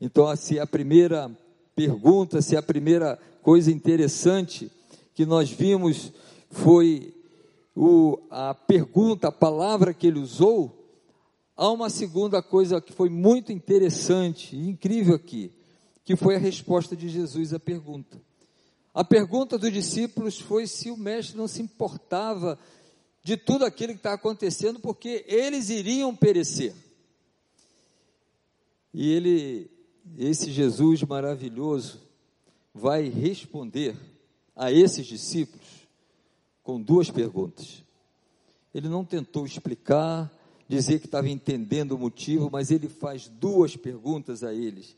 Então, 0.00 0.34
se 0.36 0.58
a 0.58 0.66
primeira 0.66 1.30
pergunta, 1.76 2.40
se 2.40 2.56
a 2.56 2.62
primeira 2.62 3.18
coisa 3.42 3.70
interessante 3.70 4.72
que 5.12 5.26
nós 5.26 5.50
vimos 5.50 6.14
foi 6.50 7.12
o, 7.80 8.18
a 8.28 8.54
pergunta, 8.54 9.28
a 9.28 9.32
palavra 9.32 9.94
que 9.94 10.08
ele 10.08 10.18
usou, 10.18 10.84
há 11.56 11.70
uma 11.70 11.88
segunda 11.88 12.42
coisa 12.42 12.80
que 12.80 12.92
foi 12.92 13.08
muito 13.08 13.52
interessante 13.52 14.56
e 14.56 14.68
incrível 14.68 15.14
aqui, 15.14 15.52
que 16.04 16.16
foi 16.16 16.34
a 16.34 16.40
resposta 16.40 16.96
de 16.96 17.08
Jesus 17.08 17.54
à 17.54 17.60
pergunta. 17.60 18.20
A 18.92 19.04
pergunta 19.04 19.56
dos 19.56 19.72
discípulos 19.72 20.40
foi 20.40 20.66
se 20.66 20.90
o 20.90 20.96
mestre 20.96 21.36
não 21.36 21.46
se 21.46 21.62
importava 21.62 22.58
de 23.22 23.36
tudo 23.36 23.64
aquilo 23.64 23.92
que 23.92 24.00
está 24.00 24.14
acontecendo, 24.14 24.80
porque 24.80 25.24
eles 25.28 25.70
iriam 25.70 26.16
perecer. 26.16 26.74
E 28.92 29.08
ele, 29.08 29.70
esse 30.18 30.50
Jesus 30.50 31.04
maravilhoso, 31.04 32.00
vai 32.74 33.08
responder 33.08 33.96
a 34.56 34.72
esses 34.72 35.06
discípulos 35.06 35.67
com 36.68 36.78
duas 36.78 37.10
perguntas. 37.10 37.82
Ele 38.74 38.90
não 38.90 39.02
tentou 39.02 39.46
explicar, 39.46 40.30
dizer 40.68 40.98
que 40.98 41.06
estava 41.06 41.26
entendendo 41.26 41.92
o 41.92 41.98
motivo, 41.98 42.50
mas 42.52 42.70
ele 42.70 42.90
faz 42.90 43.26
duas 43.26 43.74
perguntas 43.74 44.44
a 44.44 44.52
eles. 44.52 44.94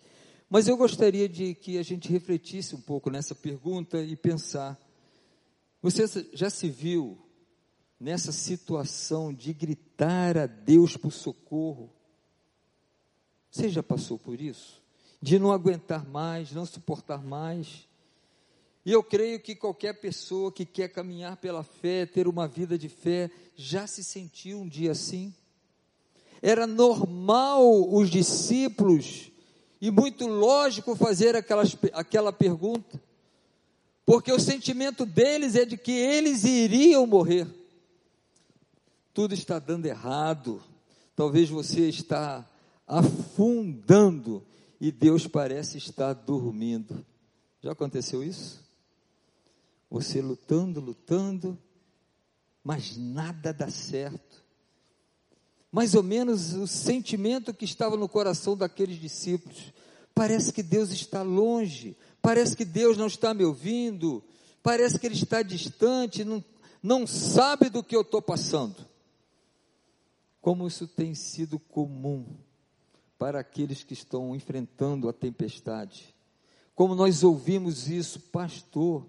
Mas 0.48 0.66
eu 0.66 0.76
gostaria 0.76 1.28
de 1.28 1.54
que 1.54 1.78
a 1.78 1.84
gente 1.84 2.10
refletisse 2.10 2.74
um 2.74 2.80
pouco 2.80 3.08
nessa 3.08 3.36
pergunta 3.36 4.02
e 4.02 4.16
pensar. 4.16 4.76
Você 5.80 6.08
já 6.32 6.50
se 6.50 6.68
viu 6.68 7.16
nessa 8.00 8.32
situação 8.32 9.32
de 9.32 9.52
gritar 9.52 10.36
a 10.36 10.46
Deus 10.46 10.96
por 10.96 11.12
socorro? 11.12 11.88
Você 13.48 13.68
já 13.68 13.80
passou 13.80 14.18
por 14.18 14.40
isso? 14.40 14.82
De 15.22 15.38
não 15.38 15.52
aguentar 15.52 16.04
mais, 16.04 16.50
não 16.50 16.66
suportar 16.66 17.22
mais? 17.22 17.88
E 18.84 18.92
eu 18.92 19.02
creio 19.02 19.38
que 19.38 19.54
qualquer 19.54 20.00
pessoa 20.00 20.50
que 20.50 20.64
quer 20.64 20.88
caminhar 20.88 21.36
pela 21.36 21.62
fé, 21.62 22.06
ter 22.06 22.26
uma 22.26 22.48
vida 22.48 22.78
de 22.78 22.88
fé, 22.88 23.30
já 23.54 23.86
se 23.86 24.02
sentiu 24.02 24.60
um 24.60 24.68
dia 24.68 24.92
assim. 24.92 25.34
Era 26.40 26.66
normal 26.66 27.92
os 27.94 28.08
discípulos, 28.08 29.30
e 29.80 29.90
muito 29.90 30.26
lógico 30.26 30.96
fazer 30.96 31.36
aquelas, 31.36 31.76
aquela 31.92 32.32
pergunta, 32.32 33.00
porque 34.06 34.32
o 34.32 34.40
sentimento 34.40 35.04
deles 35.04 35.54
é 35.54 35.64
de 35.64 35.76
que 35.76 35.92
eles 35.92 36.44
iriam 36.44 37.06
morrer. 37.06 37.46
Tudo 39.12 39.34
está 39.34 39.58
dando 39.58 39.86
errado, 39.86 40.62
talvez 41.14 41.50
você 41.50 41.88
está 41.88 42.48
afundando 42.86 44.42
e 44.80 44.90
Deus 44.90 45.26
parece 45.26 45.76
estar 45.76 46.14
dormindo. 46.14 47.04
Já 47.62 47.72
aconteceu 47.72 48.24
isso? 48.24 48.69
Você 49.90 50.22
lutando, 50.22 50.80
lutando, 50.80 51.58
mas 52.62 52.96
nada 52.96 53.52
dá 53.52 53.68
certo. 53.68 54.44
Mais 55.72 55.94
ou 55.94 56.02
menos 56.02 56.54
o 56.54 56.66
sentimento 56.66 57.52
que 57.52 57.64
estava 57.64 57.96
no 57.96 58.08
coração 58.08 58.56
daqueles 58.56 59.00
discípulos. 59.00 59.72
Parece 60.14 60.52
que 60.52 60.62
Deus 60.62 60.90
está 60.90 61.22
longe, 61.22 61.96
parece 62.22 62.56
que 62.56 62.64
Deus 62.64 62.96
não 62.96 63.06
está 63.06 63.34
me 63.34 63.44
ouvindo, 63.44 64.22
parece 64.62 64.98
que 64.98 65.06
Ele 65.06 65.14
está 65.14 65.42
distante, 65.42 66.24
não, 66.24 66.44
não 66.82 67.06
sabe 67.06 67.68
do 67.68 67.82
que 67.82 67.96
eu 67.96 68.02
estou 68.02 68.22
passando. 68.22 68.86
Como 70.40 70.66
isso 70.66 70.86
tem 70.86 71.14
sido 71.14 71.58
comum 71.58 72.26
para 73.18 73.40
aqueles 73.40 73.84
que 73.84 73.92
estão 73.92 74.34
enfrentando 74.34 75.08
a 75.08 75.12
tempestade. 75.12 76.14
Como 76.74 76.94
nós 76.94 77.22
ouvimos 77.22 77.88
isso, 77.88 78.18
pastor, 78.18 79.06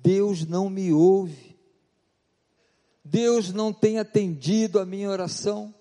Deus 0.00 0.46
não 0.46 0.70
me 0.70 0.92
ouve. 0.92 1.56
Deus 3.04 3.52
não 3.52 3.72
tem 3.72 3.98
atendido 3.98 4.78
a 4.78 4.86
minha 4.86 5.10
oração. 5.10 5.74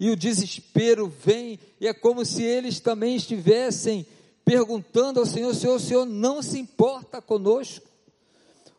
E 0.00 0.10
o 0.10 0.16
desespero 0.16 1.06
vem, 1.06 1.58
e 1.80 1.86
é 1.86 1.94
como 1.94 2.24
se 2.24 2.42
eles 2.42 2.80
também 2.80 3.14
estivessem 3.14 4.04
perguntando 4.44 5.20
ao 5.20 5.26
Senhor: 5.26 5.54
Senhor, 5.54 5.76
o 5.76 5.80
Senhor 5.80 6.04
não 6.04 6.42
se 6.42 6.58
importa 6.58 7.22
conosco? 7.22 7.86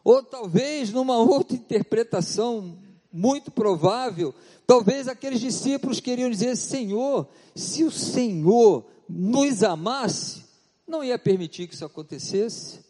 Ou 0.04 0.22
talvez 0.22 0.92
numa 0.92 1.18
outra 1.18 1.56
interpretação 1.56 2.78
muito 3.12 3.50
provável, 3.50 4.36
talvez 4.68 5.08
aqueles 5.08 5.40
discípulos 5.40 6.02
queriam 6.02 6.30
dizer: 6.30 6.58
Senhor, 6.58 7.28
se 7.56 7.86
o 7.86 7.92
Senhor 7.92 8.86
nos 9.08 9.64
amasse, 9.64 10.44
não 10.86 11.02
ia 11.02 11.18
permitir 11.18 11.68
que 11.68 11.76
isso 11.76 11.86
acontecesse. 11.86 12.85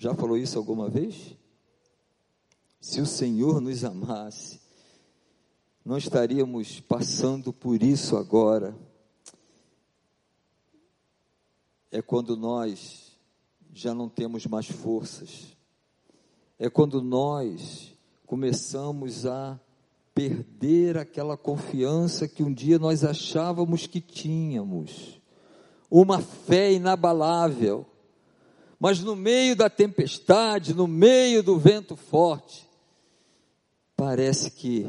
Já 0.00 0.14
falou 0.14 0.38
isso 0.38 0.56
alguma 0.56 0.88
vez? 0.88 1.36
Se 2.80 3.02
o 3.02 3.06
Senhor 3.06 3.60
nos 3.60 3.84
amasse, 3.84 4.58
não 5.84 5.98
estaríamos 5.98 6.80
passando 6.80 7.52
por 7.52 7.82
isso 7.82 8.16
agora. 8.16 8.74
É 11.90 12.00
quando 12.00 12.34
nós 12.34 13.14
já 13.74 13.92
não 13.92 14.08
temos 14.08 14.46
mais 14.46 14.64
forças. 14.64 15.54
É 16.58 16.70
quando 16.70 17.02
nós 17.02 17.94
começamos 18.24 19.26
a 19.26 19.60
perder 20.14 20.96
aquela 20.96 21.36
confiança 21.36 22.26
que 22.26 22.42
um 22.42 22.54
dia 22.54 22.78
nós 22.78 23.04
achávamos 23.04 23.86
que 23.86 24.00
tínhamos. 24.00 25.20
Uma 25.90 26.22
fé 26.22 26.72
inabalável. 26.72 27.89
Mas 28.80 29.00
no 29.00 29.14
meio 29.14 29.54
da 29.54 29.68
tempestade, 29.68 30.72
no 30.72 30.86
meio 30.86 31.42
do 31.42 31.58
vento 31.58 31.94
forte, 31.94 32.66
parece 33.94 34.50
que 34.50 34.86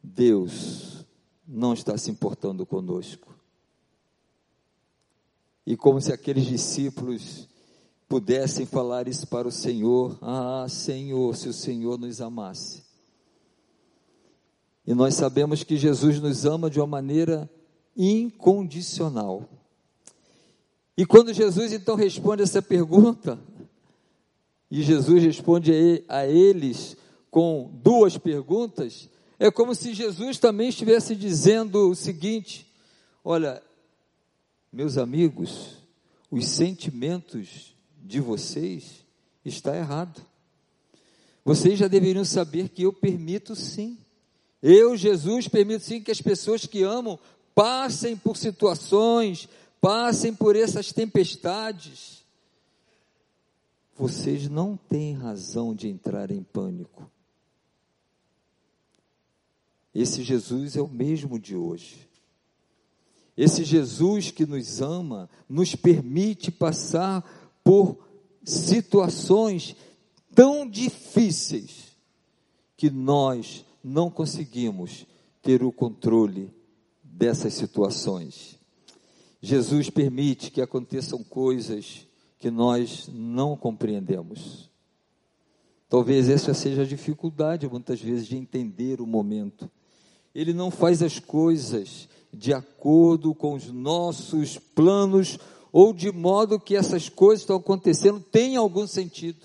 Deus 0.00 1.04
não 1.46 1.74
está 1.74 1.98
se 1.98 2.12
importando 2.12 2.64
conosco. 2.64 3.36
E 5.66 5.76
como 5.76 6.00
se 6.00 6.12
aqueles 6.12 6.44
discípulos 6.46 7.48
pudessem 8.08 8.64
falar 8.64 9.08
isso 9.08 9.26
para 9.26 9.48
o 9.48 9.52
Senhor: 9.52 10.16
Ah, 10.22 10.66
Senhor, 10.68 11.36
se 11.36 11.48
o 11.48 11.52
Senhor 11.52 11.98
nos 11.98 12.20
amasse. 12.20 12.84
E 14.86 14.94
nós 14.94 15.14
sabemos 15.14 15.64
que 15.64 15.76
Jesus 15.76 16.20
nos 16.20 16.46
ama 16.46 16.70
de 16.70 16.78
uma 16.78 16.86
maneira 16.86 17.50
incondicional. 17.96 19.48
E 20.96 21.06
quando 21.06 21.32
Jesus 21.32 21.72
então 21.72 21.94
responde 21.94 22.42
essa 22.42 22.60
pergunta, 22.60 23.38
e 24.70 24.82
Jesus 24.82 25.22
responde 25.22 25.72
a 26.08 26.26
eles 26.26 26.96
com 27.30 27.70
duas 27.82 28.18
perguntas, 28.18 29.08
é 29.38 29.50
como 29.50 29.74
se 29.74 29.94
Jesus 29.94 30.38
também 30.38 30.68
estivesse 30.68 31.14
dizendo 31.14 31.90
o 31.90 31.94
seguinte: 31.94 32.66
olha, 33.24 33.62
meus 34.72 34.96
amigos, 34.96 35.76
os 36.30 36.46
sentimentos 36.46 37.74
de 38.02 38.20
vocês 38.20 39.04
está 39.44 39.76
errado. 39.76 40.22
Vocês 41.44 41.78
já 41.78 41.88
deveriam 41.88 42.24
saber 42.24 42.68
que 42.68 42.82
eu 42.82 42.92
permito 42.92 43.56
sim. 43.56 43.98
Eu, 44.62 44.96
Jesus, 44.96 45.48
permito 45.48 45.84
sim 45.84 46.00
que 46.00 46.10
as 46.10 46.20
pessoas 46.20 46.66
que 46.66 46.82
amam 46.82 47.18
passem 47.54 48.16
por 48.16 48.36
situações, 48.36 49.48
passem 49.82 50.32
por 50.32 50.54
essas 50.54 50.92
tempestades. 50.92 52.24
Vocês 53.96 54.48
não 54.48 54.76
têm 54.76 55.12
razão 55.12 55.74
de 55.74 55.88
entrar 55.88 56.30
em 56.30 56.40
pânico. 56.40 57.10
Esse 59.92 60.22
Jesus 60.22 60.76
é 60.76 60.80
o 60.80 60.88
mesmo 60.88 61.36
de 61.36 61.56
hoje. 61.56 62.08
Esse 63.36 63.64
Jesus 63.64 64.30
que 64.30 64.46
nos 64.46 64.80
ama, 64.80 65.28
nos 65.48 65.74
permite 65.74 66.52
passar 66.52 67.58
por 67.64 67.98
situações 68.44 69.74
tão 70.32 70.68
difíceis 70.68 71.96
que 72.76 72.88
nós 72.88 73.64
não 73.82 74.08
conseguimos 74.08 75.06
ter 75.42 75.64
o 75.64 75.72
controle 75.72 76.54
dessas 77.02 77.54
situações. 77.54 78.61
Jesus 79.44 79.90
permite 79.90 80.52
que 80.52 80.62
aconteçam 80.62 81.24
coisas 81.24 82.06
que 82.38 82.48
nós 82.48 83.10
não 83.12 83.56
compreendemos. 83.56 84.70
Talvez 85.88 86.28
essa 86.28 86.54
seja 86.54 86.82
a 86.82 86.86
dificuldade, 86.86 87.68
muitas 87.68 88.00
vezes, 88.00 88.28
de 88.28 88.36
entender 88.36 89.00
o 89.00 89.06
momento. 89.06 89.68
Ele 90.32 90.54
não 90.54 90.70
faz 90.70 91.02
as 91.02 91.18
coisas 91.18 92.08
de 92.32 92.54
acordo 92.54 93.34
com 93.34 93.54
os 93.54 93.66
nossos 93.66 94.58
planos 94.58 95.38
ou 95.72 95.92
de 95.92 96.12
modo 96.12 96.60
que 96.60 96.76
essas 96.76 97.08
coisas 97.08 97.42
estão 97.42 97.56
acontecendo 97.56 98.20
tenham 98.20 98.62
algum 98.62 98.86
sentido. 98.86 99.40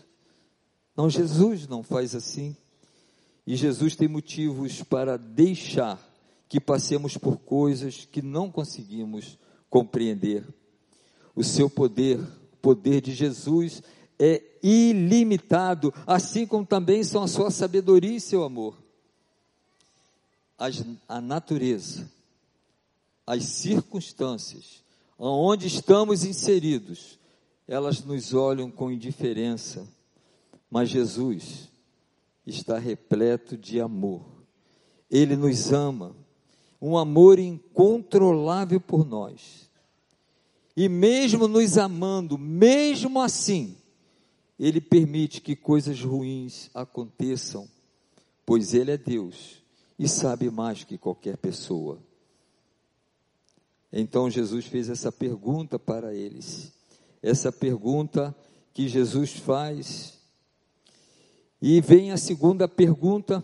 Não, 0.95 1.09
Jesus 1.09 1.67
não 1.67 1.81
faz 1.81 2.13
assim. 2.13 2.55
E 3.47 3.55
Jesus 3.55 3.95
tem 3.95 4.07
motivos 4.07 4.83
para 4.83 5.17
deixar 5.17 5.99
que 6.47 6.59
passemos 6.59 7.17
por 7.17 7.37
coisas 7.37 8.05
que 8.05 8.21
não 8.21 8.51
conseguimos 8.51 9.37
compreender. 9.69 10.45
O 11.35 11.43
seu 11.43 11.69
poder, 11.69 12.19
o 12.19 12.57
poder 12.61 13.01
de 13.01 13.13
Jesus 13.13 13.81
é 14.19 14.41
ilimitado, 14.63 15.93
assim 16.05 16.45
como 16.45 16.65
também 16.65 17.03
são 17.03 17.23
a 17.23 17.27
sua 17.27 17.51
sabedoria 17.51 18.15
e 18.15 18.21
seu 18.21 18.43
amor 18.43 18.87
as, 20.57 20.83
a 21.07 21.21
natureza, 21.21 22.09
as 23.25 23.43
circunstâncias, 23.43 24.83
onde 25.19 25.67
estamos 25.67 26.23
inseridos, 26.23 27.19
elas 27.67 28.03
nos 28.03 28.33
olham 28.33 28.71
com 28.71 28.91
indiferença, 28.91 29.87
mas 30.69 30.89
Jesus 30.89 31.69
está 32.45 32.79
repleto 32.79 33.55
de 33.55 33.79
amor. 33.79 34.25
Ele 35.11 35.35
nos 35.35 35.71
ama, 35.71 36.15
um 36.81 36.97
amor 36.97 37.39
incontrolável 37.39 38.79
por 38.79 39.05
nós. 39.05 39.69
E 40.75 40.87
mesmo 40.87 41.47
nos 41.47 41.77
amando, 41.77 42.37
mesmo 42.37 43.19
assim, 43.19 43.75
Ele 44.59 44.79
permite 44.79 45.41
que 45.41 45.55
coisas 45.55 46.01
ruins 46.01 46.69
aconteçam, 46.73 47.67
pois 48.45 48.73
Ele 48.73 48.91
é 48.91 48.97
Deus 48.97 49.63
e 49.97 50.07
sabe 50.07 50.49
mais 50.51 50.83
que 50.83 50.97
qualquer 50.97 51.37
pessoa. 51.37 51.99
Então 53.91 54.29
Jesus 54.29 54.65
fez 54.65 54.89
essa 54.89 55.11
pergunta 55.11 55.79
para 55.79 56.13
eles. 56.13 56.71
Essa 57.21 57.51
pergunta 57.51 58.35
que 58.73 58.87
Jesus 58.87 59.33
faz. 59.33 60.19
E 61.61 61.81
vem 61.81 62.11
a 62.11 62.17
segunda 62.17 62.67
pergunta, 62.67 63.43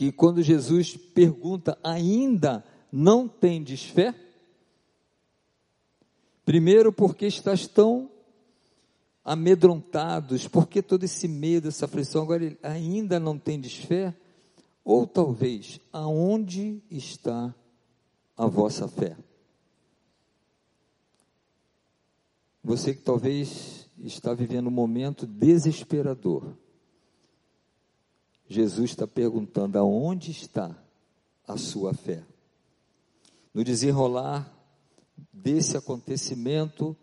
que 0.00 0.10
quando 0.10 0.42
Jesus 0.42 0.96
pergunta, 0.96 1.76
ainda 1.84 2.64
não 2.90 3.28
tendes 3.28 3.84
fé? 3.84 4.14
Primeiro, 6.42 6.90
porque 6.90 7.26
estás 7.26 7.66
tão 7.66 8.10
amedrontados, 9.22 10.48
porque 10.48 10.80
todo 10.80 11.04
esse 11.04 11.28
medo, 11.28 11.68
essa 11.68 11.84
aflição, 11.84 12.22
agora 12.22 12.56
ainda 12.62 13.20
não 13.20 13.38
tendes 13.38 13.76
fé? 13.76 14.16
Ou 14.82 15.06
talvez, 15.06 15.78
aonde 15.92 16.82
está 16.90 17.54
a 18.34 18.46
vossa 18.46 18.88
fé? 18.88 19.18
Você 22.64 22.94
que 22.94 23.02
talvez 23.02 23.86
está 23.98 24.32
vivendo 24.32 24.68
um 24.68 24.70
momento 24.70 25.26
desesperador. 25.26 26.56
Jesus 28.52 28.90
está 28.90 29.06
perguntando 29.06 29.78
aonde 29.78 30.32
está 30.32 30.76
a 31.46 31.56
sua 31.56 31.94
fé. 31.94 32.24
No 33.54 33.62
desenrolar 33.62 34.52
desse 35.32 35.76
acontecimento 35.76 36.96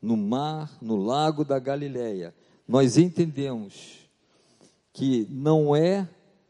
no 0.00 0.14
mar, 0.14 0.76
no 0.82 0.96
lago 0.96 1.42
da 1.42 1.58
Galileia, 1.58 2.34
nós 2.68 2.98
entendemos 2.98 4.06
que 4.92 5.26
não 5.30 5.74
é 5.74 6.06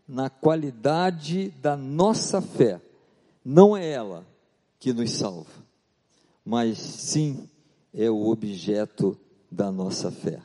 na 0.07 0.29
qualidade 0.29 1.51
da 1.63 1.77
nossa 1.77 2.43
fé. 2.43 2.83
Não 3.45 3.77
é 3.77 3.89
ela 3.89 4.27
que 4.81 4.93
nos 4.93 5.13
salva, 5.13 5.65
mas 6.45 6.77
sim 6.79 7.49
é 7.93 8.11
o 8.11 8.27
objeto 8.27 9.17
da 9.49 9.71
nossa 9.71 10.11
fé. 10.11 10.43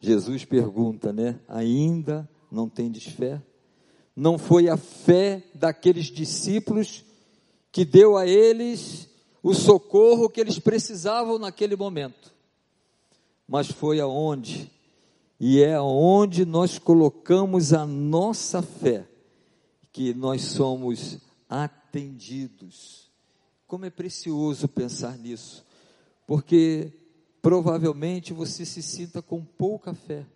Jesus 0.00 0.44
pergunta, 0.44 1.12
né? 1.12 1.40
Ainda 1.48 2.28
não 2.50 2.68
tendes 2.68 3.04
fé? 3.04 3.42
Não 4.14 4.38
foi 4.38 4.68
a 4.68 4.76
fé 4.76 5.42
daqueles 5.54 6.06
discípulos 6.06 7.04
que 7.70 7.84
deu 7.84 8.16
a 8.16 8.26
eles 8.26 9.08
o 9.42 9.54
socorro 9.54 10.28
que 10.28 10.40
eles 10.40 10.58
precisavam 10.58 11.38
naquele 11.38 11.76
momento, 11.76 12.34
mas 13.46 13.68
foi 13.68 14.00
aonde 14.00 14.70
e 15.40 15.62
é 15.62 15.80
onde 15.80 16.44
nós 16.44 16.78
colocamos 16.78 17.72
a 17.72 17.86
nossa 17.86 18.60
fé 18.60 19.08
que 19.92 20.12
nós 20.12 20.42
somos 20.42 21.18
atendidos. 21.48 23.08
Como 23.66 23.84
é 23.84 23.90
precioso 23.90 24.66
pensar 24.66 25.16
nisso, 25.16 25.64
porque 26.26 26.92
provavelmente 27.40 28.32
você 28.32 28.64
se 28.64 28.82
sinta 28.82 29.22
com 29.22 29.44
pouca 29.44 29.94
fé, 29.94 30.26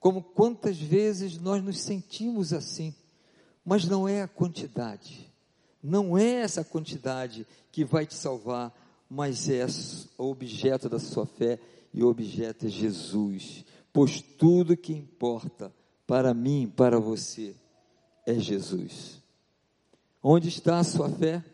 como 0.00 0.22
quantas 0.22 0.78
vezes 0.78 1.38
nós 1.38 1.62
nos 1.62 1.80
sentimos 1.80 2.52
assim, 2.52 2.94
mas 3.64 3.84
não 3.84 4.08
é 4.08 4.22
a 4.22 4.28
quantidade, 4.28 5.30
não 5.82 6.18
é 6.18 6.40
essa 6.40 6.64
quantidade 6.64 7.46
que 7.70 7.84
vai 7.84 8.06
te 8.06 8.14
salvar, 8.14 8.72
mas 9.08 9.48
é 9.48 9.64
o 10.18 10.30
objeto 10.30 10.88
da 10.88 10.98
sua 10.98 11.26
fé 11.26 11.58
e 11.92 12.02
o 12.02 12.08
objeto 12.08 12.66
é 12.66 12.68
Jesus, 12.68 13.64
pois 13.92 14.20
tudo 14.20 14.76
que 14.76 14.92
importa 14.92 15.72
para 16.06 16.34
mim, 16.34 16.72
para 16.74 16.98
você, 16.98 17.54
é 18.26 18.34
Jesus. 18.34 19.20
Onde 20.22 20.48
está 20.48 20.78
a 20.78 20.84
sua 20.84 21.08
fé? 21.10 21.44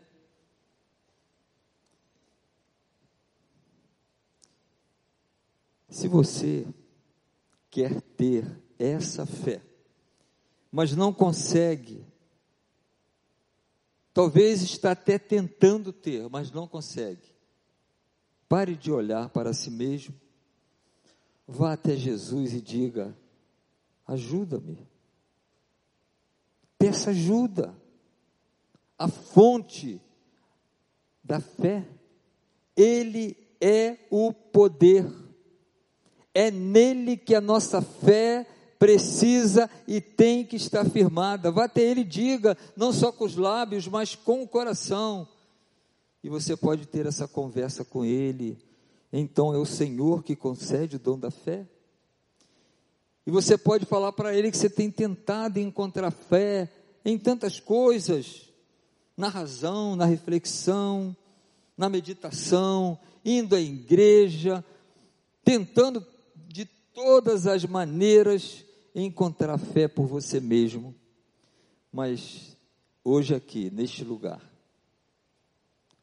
Se 5.89 6.07
você 6.07 6.67
quer 7.69 8.01
ter 8.01 8.45
essa 8.77 9.25
fé, 9.25 9.61
mas 10.71 10.95
não 10.95 11.11
consegue, 11.11 12.05
talvez 14.13 14.61
está 14.61 14.91
até 14.91 15.17
tentando 15.17 15.91
ter, 15.91 16.29
mas 16.29 16.51
não 16.51 16.67
consegue. 16.67 17.27
Pare 18.47 18.75
de 18.75 18.91
olhar 18.91 19.29
para 19.29 19.53
si 19.53 19.71
mesmo, 19.71 20.13
vá 21.47 21.73
até 21.73 21.95
Jesus 21.95 22.53
e 22.53 22.61
diga: 22.61 23.15
ajuda-me. 24.05 24.87
Peça 26.77 27.09
ajuda. 27.09 27.75
A 28.97 29.07
fonte 29.07 30.01
da 31.23 31.39
fé, 31.39 31.87
Ele 32.75 33.37
é 33.61 33.97
o 34.09 34.33
poder. 34.33 35.05
É 36.33 36.51
nele 36.51 37.17
que 37.17 37.33
a 37.33 37.41
nossa 37.41 37.81
fé 37.81 38.45
precisa 38.77 39.69
e 39.87 39.99
tem 39.99 40.45
que 40.45 40.55
estar 40.55 40.89
firmada. 40.89 41.51
Vá 41.51 41.65
até 41.65 41.81
ele 41.81 42.01
e 42.01 42.05
diga, 42.05 42.57
não 42.75 42.93
só 42.93 43.11
com 43.11 43.25
os 43.25 43.35
lábios, 43.35 43.87
mas 43.87 44.15
com 44.15 44.41
o 44.41 44.47
coração. 44.47 45.27
E 46.23 46.29
você 46.29 46.55
pode 46.55 46.85
ter 46.85 47.05
essa 47.05 47.27
conversa 47.27 47.83
com 47.83 48.05
ele. 48.05 48.57
Então 49.11 49.53
é 49.53 49.57
o 49.57 49.65
Senhor 49.65 50.23
que 50.23 50.35
concede 50.35 50.95
o 50.95 50.99
dom 50.99 51.19
da 51.19 51.29
fé. 51.29 51.67
E 53.27 53.31
você 53.31 53.57
pode 53.57 53.85
falar 53.85 54.11
para 54.13 54.33
ele 54.35 54.49
que 54.49 54.57
você 54.57 54.69
tem 54.69 54.89
tentado 54.89 55.59
encontrar 55.59 56.09
fé 56.11 56.69
em 57.03 57.17
tantas 57.17 57.59
coisas, 57.59 58.49
na 59.15 59.27
razão, 59.27 59.95
na 59.95 60.05
reflexão, 60.05 61.15
na 61.77 61.89
meditação, 61.89 62.97
indo 63.23 63.55
à 63.55 63.59
igreja, 63.59 64.63
tentando 65.43 66.05
todas 66.99 67.47
as 67.47 67.63
maneiras 67.63 68.65
encontrar 68.93 69.57
fé 69.57 69.87
por 69.87 70.05
você 70.05 70.41
mesmo. 70.41 70.93
Mas 71.93 72.57
hoje 73.01 73.33
aqui, 73.33 73.71
neste 73.71 74.03
lugar, 74.03 74.41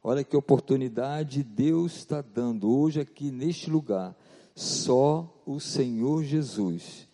olha 0.03 0.25
que 0.25 0.35
oportunidade 0.35 1.43
Deus 1.43 1.97
está 1.97 2.23
dando 2.23 2.75
hoje 2.75 2.99
aqui 2.99 3.31
neste 3.31 3.69
lugar. 3.69 4.17
Só 4.55 5.43
o 5.45 5.61
Senhor 5.61 6.25
Jesus 6.25 7.07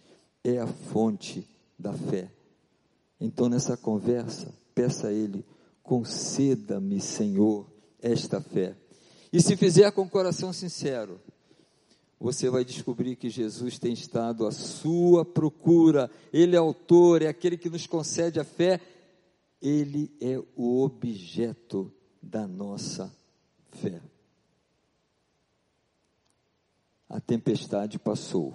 é 0.45 0.59
a 0.61 0.67
fonte 0.69 1.45
da 1.77 1.93
fé. 1.93 2.31
Então, 3.21 3.49
nessa 3.49 3.77
conversa, 3.77 4.55
peça 4.73 5.09
a 5.09 5.13
Ele: 5.13 5.45
conceda-me, 5.83 7.01
Senhor, 7.01 7.67
esta 8.01 8.41
fé. 8.41 8.77
E 9.33 9.43
se 9.43 9.57
fizer 9.57 9.91
com 9.91 10.03
o 10.03 10.09
coração 10.09 10.53
sincero, 10.53 11.21
você 12.23 12.49
vai 12.49 12.65
descobrir 12.65 13.17
que 13.17 13.29
Jesus 13.29 13.81
tem 13.81 13.93
estado 13.93 14.47
à 14.47 14.53
sua 14.53 15.25
procura, 15.25 16.09
Ele 16.33 16.55
é 16.55 16.59
autor, 16.59 17.21
é 17.21 17.27
aquele 17.27 17.59
que 17.59 17.69
nos 17.69 17.85
concede 17.85 18.39
a 18.39 18.45
fé, 18.45 18.81
Ele 19.61 20.09
é 20.21 20.41
o 20.55 20.83
objeto 20.83 21.93
da 22.23 22.47
nossa 22.47 23.13
fé. 23.73 24.01
A 27.09 27.21
tempestade 27.21 27.99
passou. 27.99 28.55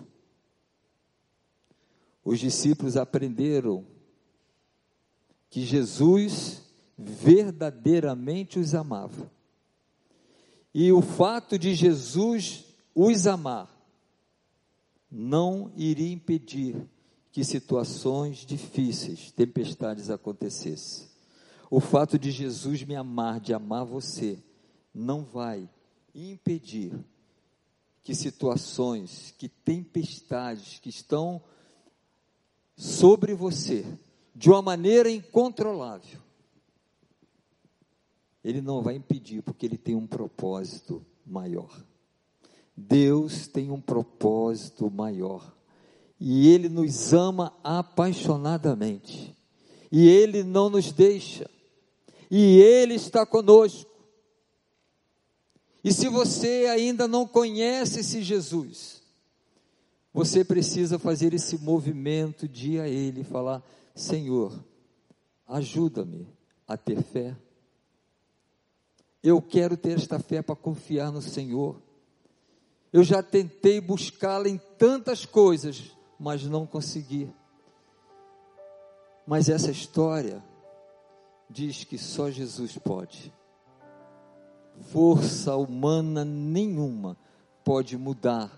Os 2.23 2.39
discípulos 2.39 2.95
aprenderam 2.95 3.85
que 5.49 5.65
Jesus 5.65 6.63
verdadeiramente 6.97 8.59
os 8.59 8.73
amava. 8.73 9.29
E 10.73 10.89
o 10.89 11.01
fato 11.01 11.59
de 11.59 11.75
Jesus 11.75 12.66
os 12.99 13.27
amar 13.27 13.71
não 15.11 15.71
iria 15.75 16.11
impedir 16.11 16.75
que 17.31 17.43
situações 17.43 18.39
difíceis, 18.39 19.31
tempestades 19.31 20.09
acontecessem. 20.09 21.07
O 21.69 21.79
fato 21.79 22.17
de 22.17 22.31
Jesus 22.31 22.81
me 22.81 22.95
amar, 22.95 23.39
de 23.39 23.53
amar 23.53 23.85
você, 23.85 24.43
não 24.91 25.23
vai 25.23 25.69
impedir 26.15 26.91
que 28.03 28.15
situações, 28.15 29.31
que 29.37 29.47
tempestades 29.47 30.79
que 30.79 30.89
estão 30.89 31.39
sobre 32.75 33.35
você, 33.35 33.85
de 34.33 34.49
uma 34.49 34.63
maneira 34.63 35.11
incontrolável, 35.11 36.19
ele 38.43 38.61
não 38.61 38.81
vai 38.81 38.95
impedir, 38.95 39.43
porque 39.43 39.67
ele 39.67 39.77
tem 39.77 39.93
um 39.93 40.07
propósito 40.07 41.05
maior. 41.23 41.85
Deus 42.77 43.47
tem 43.47 43.71
um 43.71 43.81
propósito 43.81 44.91
maior. 44.91 45.51
E 46.19 46.49
Ele 46.49 46.69
nos 46.69 47.11
ama 47.11 47.51
apaixonadamente. 47.63 49.35
E 49.91 50.07
Ele 50.07 50.43
não 50.43 50.69
nos 50.69 50.91
deixa. 50.91 51.49
E 52.29 52.59
Ele 52.59 52.93
está 52.93 53.25
conosco. 53.25 53.89
E 55.83 55.91
se 55.91 56.07
você 56.07 56.67
ainda 56.69 57.07
não 57.07 57.25
conhece 57.25 58.01
esse 58.01 58.21
Jesus, 58.21 59.01
você 60.13 60.43
precisa 60.43 60.99
fazer 60.99 61.33
esse 61.33 61.57
movimento 61.57 62.47
de 62.47 62.73
ir 62.73 62.81
a 62.81 62.87
Ele 62.87 63.23
falar: 63.23 63.63
Senhor, 63.95 64.63
ajuda-me 65.47 66.27
a 66.67 66.77
ter 66.77 67.01
fé. 67.01 67.35
Eu 69.23 69.41
quero 69.41 69.75
ter 69.75 69.97
esta 69.97 70.19
fé 70.19 70.41
para 70.41 70.55
confiar 70.55 71.11
no 71.11 71.21
Senhor. 71.21 71.86
Eu 72.91 73.03
já 73.03 73.21
tentei 73.21 73.81
buscá-la 73.81 74.47
em 74.47 74.57
tantas 74.77 75.25
coisas, 75.25 75.91
mas 76.19 76.43
não 76.43 76.65
consegui. 76.65 77.29
Mas 79.25 79.49
essa 79.49 79.71
história 79.71 80.43
diz 81.49 81.83
que 81.83 81.97
só 81.97 82.29
Jesus 82.29 82.77
pode. 82.77 83.33
Força 84.91 85.55
humana 85.55 86.23
nenhuma 86.23 87.17
pode 87.63 87.97
mudar 87.97 88.51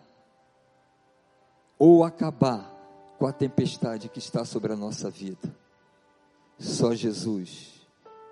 ou 1.78 2.04
acabar 2.04 2.76
com 3.18 3.26
a 3.26 3.34
tempestade 3.34 4.10
que 4.10 4.20
está 4.20 4.46
sobre 4.46 4.74
a 4.74 4.76
nossa 4.76 5.10
vida. 5.10 5.56
Só 6.60 6.94
Jesus. 6.94 7.82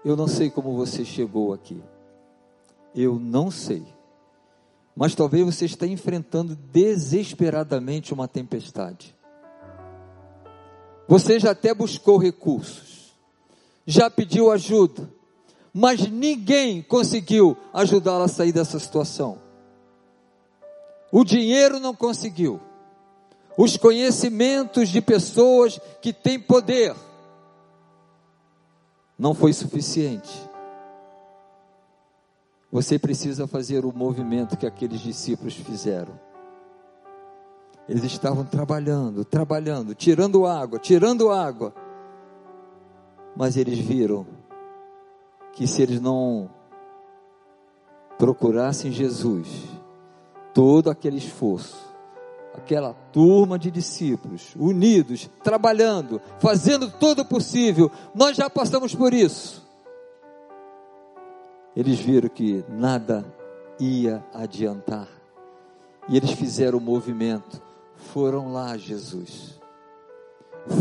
Eu 0.03 0.15
não 0.15 0.27
sei 0.27 0.51
como 0.51 0.75
você 0.75 1.03
chegou 1.03 1.53
aqui. 1.53 1.81
Eu 2.93 3.17
não 3.17 3.49
sei 3.49 3.86
mas 4.97 5.13
talvez 5.13 5.45
você 5.45 5.65
esteja 5.65 5.93
enfrentando 5.93 6.55
desesperadamente 6.55 8.12
uma 8.15 8.27
tempestade. 8.27 9.15
Você 11.07 11.39
já 11.39 11.51
até 11.51 11.71
buscou 11.71 12.17
recursos, 12.17 13.13
já 13.86 14.10
pediu 14.10 14.51
ajuda, 14.51 15.07
mas 15.71 16.10
ninguém 16.10 16.81
conseguiu 16.81 17.55
ajudá-la 17.71 18.25
a 18.25 18.27
sair 18.27 18.51
dessa 18.51 18.79
situação. 18.79 19.38
O 21.12 21.23
dinheiro 21.23 21.79
não 21.79 21.93
conseguiu, 21.93 22.60
os 23.55 23.77
conhecimentos 23.77 24.89
de 24.89 24.99
pessoas 24.99 25.79
que 26.01 26.12
têm 26.12 26.39
poder 26.39 26.95
não 29.17 29.36
foi 29.36 29.53
suficiente. 29.53 30.47
Você 32.71 32.99
precisa 32.99 33.47
fazer 33.47 33.86
o 33.86 33.95
movimento 33.95 34.58
que 34.58 34.65
aqueles 34.65 34.99
discípulos 34.99 35.56
fizeram. 35.56 36.19
Eles 37.88 38.03
estavam 38.03 38.43
trabalhando, 38.43 39.23
trabalhando, 39.23 39.95
tirando 39.95 40.45
água, 40.45 40.77
tirando 40.77 41.32
água. 41.32 41.73
Mas 43.36 43.56
eles 43.56 43.80
viram 43.80 44.27
que 45.53 45.65
se 45.65 45.82
eles 45.82 46.01
não 46.01 46.49
procurassem 48.17 48.91
Jesus, 48.91 49.47
todo 50.53 50.89
aquele 50.89 51.17
esforço, 51.17 51.77
aquela 52.53 52.93
turma 53.13 53.58
de 53.58 53.71
discípulos, 53.71 54.53
unidos, 54.58 55.30
trabalhando, 55.41 56.21
fazendo 56.39 56.91
todo 56.91 57.19
o 57.19 57.25
possível, 57.25 57.89
nós 58.13 58.36
já 58.36 58.49
passamos 58.49 58.93
por 58.93 59.13
isso 59.13 59.66
eles 61.78 62.00
viram 62.00 62.28
que 62.28 62.66
nada 62.68 63.24
ia 63.80 64.26
adiantar. 64.34 65.08
E 66.10 66.18
eles 66.18 66.32
fizeram 66.32 66.80
o 66.80 66.82
movimento. 66.82 67.62
Foram 68.12 68.52
lá, 68.52 68.76
Jesus. 68.76 69.60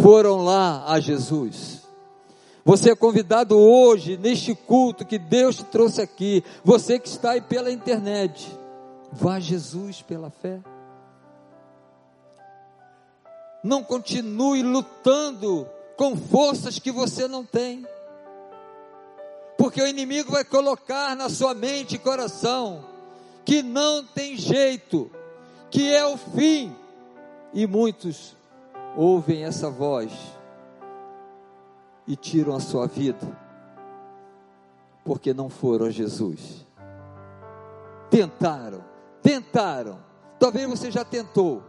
foram 0.03 0.43
lá 0.43 0.91
a 0.91 0.99
Jesus. 0.99 1.83
Você 2.65 2.93
é 2.93 2.97
convidado 2.97 3.59
hoje, 3.59 4.17
neste 4.17 4.55
culto 4.55 5.05
que 5.05 5.19
Deus 5.19 5.57
te 5.57 5.65
trouxe 5.65 6.01
aqui. 6.01 6.43
Você 6.65 6.99
que 6.99 7.09
está 7.09 7.33
aí 7.33 7.43
pela 7.43 7.71
internet. 7.71 8.51
Vá 9.13 9.35
a 9.35 9.41
Jesus 9.41 10.01
pela 10.01 10.31
fé. 10.31 10.61
Não 13.63 13.85
continue 13.85 14.63
lutando 14.63 15.69
com 15.95 16.17
forças 16.17 16.79
que 16.79 16.91
você 16.91 17.29
não 17.29 17.45
tem. 17.45 17.87
Porque 19.67 19.83
o 19.83 19.87
inimigo 19.89 20.31
vai 20.31 20.45
colocar 20.45 21.17
na 21.17 21.29
sua 21.29 21.53
mente 21.53 21.97
e 21.97 21.99
coração 21.99 22.85
que 23.45 23.65
não 23.65 24.05
tem 24.05 24.37
jeito, 24.37 25.11
que 25.73 25.93
é 25.93 26.07
o 26.07 26.17
fim. 26.17 26.73
E 27.53 27.67
muitos 27.67 28.37
ouvem 28.97 29.43
essa 29.43 29.69
voz 29.69 30.13
e 32.07 32.15
tiram 32.15 32.55
a 32.55 32.61
sua 32.61 32.87
vida, 32.87 33.27
porque 35.05 35.35
não 35.35 35.51
foram 35.51 35.87
a 35.87 35.91
Jesus. 35.91 36.65
Tentaram, 38.09 38.85
tentaram. 39.21 39.99
Talvez 40.39 40.69
você 40.69 40.93
já 40.93 41.05
tentou, 41.05 41.61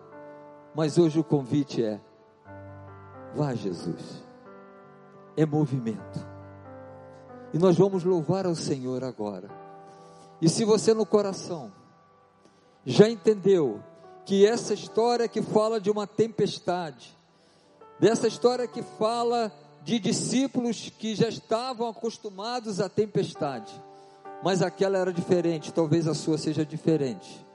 mas 0.75 0.99
hoje 0.99 1.19
o 1.19 1.23
convite 1.23 1.83
é: 1.83 1.99
vá 3.33 3.55
Jesus. 3.55 4.23
É 5.35 5.47
movimento. 5.47 6.26
E 7.53 7.57
nós 7.57 7.77
vamos 7.77 8.03
louvar 8.03 8.45
ao 8.45 8.55
Senhor 8.55 9.03
agora. 9.03 9.49
E 10.41 10.49
se 10.49 10.65
você 10.65 10.93
no 10.93 11.05
coração 11.05 11.71
já 12.85 13.09
entendeu 13.09 13.81
que 14.25 14.45
essa 14.45 14.73
história 14.73 15.27
que 15.27 15.41
fala 15.41 15.79
de 15.79 15.89
uma 15.89 16.05
tempestade, 16.05 17.17
dessa 17.99 18.27
história 18.27 18.67
que 18.67 18.81
fala 18.81 19.51
de 19.83 19.99
discípulos 19.99 20.89
que 20.97 21.15
já 21.15 21.29
estavam 21.29 21.87
acostumados 21.87 22.79
à 22.79 22.89
tempestade, 22.89 23.73
mas 24.43 24.61
aquela 24.61 24.97
era 24.97 25.11
diferente, 25.11 25.73
talvez 25.73 26.07
a 26.07 26.13
sua 26.13 26.37
seja 26.37 26.65
diferente. 26.65 27.45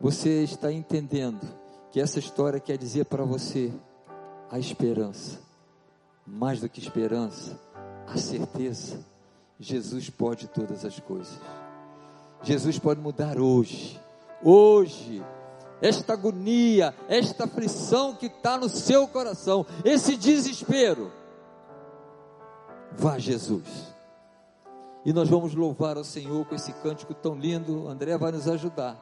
Você 0.00 0.44
está 0.44 0.70
entendendo 0.70 1.46
que 1.90 2.00
essa 2.00 2.18
história 2.18 2.60
quer 2.60 2.76
dizer 2.76 3.06
para 3.06 3.24
você 3.24 3.72
a 4.50 4.58
esperança, 4.58 5.40
mais 6.26 6.60
do 6.60 6.68
que 6.68 6.78
esperança, 6.78 7.58
a 8.06 8.16
certeza. 8.16 8.98
Jesus 9.58 10.10
pode 10.10 10.48
todas 10.48 10.84
as 10.84 10.98
coisas. 11.00 11.38
Jesus 12.42 12.78
pode 12.78 13.00
mudar 13.00 13.38
hoje. 13.38 14.00
Hoje 14.42 15.22
esta 15.80 16.14
agonia, 16.14 16.94
esta 17.08 17.44
aflição 17.44 18.14
que 18.14 18.26
está 18.26 18.56
no 18.56 18.68
seu 18.68 19.06
coração, 19.06 19.66
esse 19.84 20.16
desespero. 20.16 21.12
Vá 22.92 23.18
Jesus. 23.18 23.94
E 25.04 25.12
nós 25.12 25.28
vamos 25.28 25.54
louvar 25.54 25.96
ao 25.96 26.04
Senhor 26.04 26.44
com 26.46 26.54
esse 26.54 26.72
cântico 26.74 27.14
tão 27.14 27.34
lindo. 27.34 27.86
André 27.88 28.16
vai 28.16 28.32
nos 28.32 28.48
ajudar. 28.48 28.96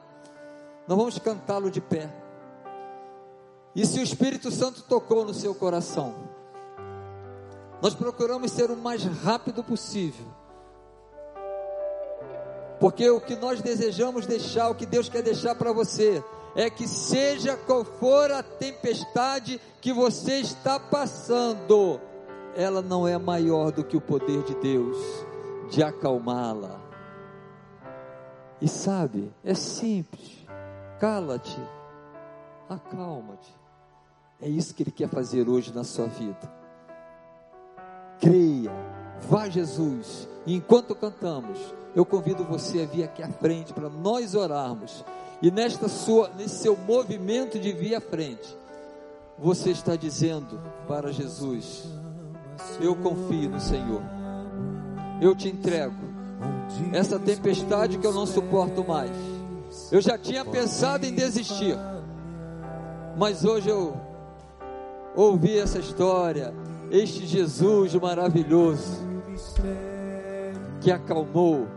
Nós 0.87 0.97
vamos 0.97 1.17
cantá-lo 1.17 1.71
de 1.71 1.81
pé. 1.81 2.13
E 3.75 3.85
se 3.85 3.99
o 3.99 4.03
Espírito 4.03 4.51
Santo 4.51 4.83
tocou 4.83 5.25
no 5.25 5.33
seu 5.33 5.55
coração, 5.55 6.13
nós 7.85 7.93
procuramos 7.93 8.51
ser 8.51 8.71
o 8.71 8.75
mais 8.75 9.03
rápido 9.03 9.63
possível. 9.63 10.25
Porque 12.79 13.07
o 13.11 13.21
que 13.21 13.35
nós 13.35 13.61
desejamos 13.61 14.25
deixar, 14.25 14.71
o 14.71 14.75
que 14.75 14.87
Deus 14.87 15.07
quer 15.07 15.21
deixar 15.21 15.53
para 15.53 15.71
você, 15.71 16.23
é 16.55 16.67
que 16.67 16.87
seja 16.87 17.55
qual 17.55 17.85
for 17.85 18.31
a 18.31 18.41
tempestade 18.41 19.61
que 19.79 19.93
você 19.93 20.39
está 20.39 20.79
passando, 20.79 22.01
ela 22.55 22.81
não 22.81 23.07
é 23.07 23.19
maior 23.19 23.71
do 23.71 23.83
que 23.83 23.95
o 23.95 24.01
poder 24.01 24.41
de 24.41 24.55
Deus 24.55 24.97
de 25.69 25.83
acalmá-la. 25.83 26.81
E 28.59 28.67
sabe, 28.67 29.31
é 29.43 29.53
simples. 29.53 30.43
Cala-te, 30.99 31.61
acalma-te. 32.67 33.55
É 34.41 34.49
isso 34.49 34.73
que 34.73 34.81
Ele 34.81 34.91
quer 34.91 35.07
fazer 35.07 35.47
hoje 35.47 35.71
na 35.71 35.83
sua 35.83 36.07
vida. 36.07 36.64
Creia, 38.19 38.71
vá 39.29 39.49
Jesus. 39.49 40.27
E 40.45 40.55
enquanto 40.55 40.95
cantamos, 40.95 41.57
eu 41.95 42.05
convido 42.05 42.43
você 42.43 42.81
a 42.81 42.85
vir 42.85 43.03
aqui 43.03 43.23
à 43.23 43.29
frente 43.29 43.73
para 43.73 43.89
nós 43.89 44.35
orarmos 44.35 45.03
e 45.41 45.51
nesta 45.51 45.87
sua, 45.87 46.29
nesse 46.29 46.55
seu 46.63 46.75
movimento 46.75 47.59
de 47.59 47.71
vir 47.71 47.95
à 47.95 48.01
frente, 48.01 48.57
você 49.37 49.71
está 49.71 49.95
dizendo 49.95 50.59
para 50.87 51.11
Jesus: 51.11 51.83
Eu 52.79 52.95
confio 52.95 53.49
no 53.49 53.59
Senhor. 53.59 54.01
Eu 55.21 55.35
te 55.35 55.49
entrego 55.49 55.95
essa 56.91 57.19
tempestade 57.19 57.97
que 57.97 58.07
eu 58.07 58.13
não 58.13 58.25
suporto 58.25 58.83
mais. 58.83 59.11
Eu 59.91 60.01
já 60.01 60.17
tinha 60.17 60.43
pensado 60.43 61.05
em 61.05 61.13
desistir, 61.13 61.77
mas 63.17 63.43
hoje 63.43 63.69
eu 63.69 63.95
ouvi 65.15 65.57
essa 65.57 65.79
história. 65.79 66.53
Este 66.91 67.25
Jesus 67.25 67.95
maravilhoso 67.95 69.03
que 70.81 70.91
acalmou, 70.91 71.67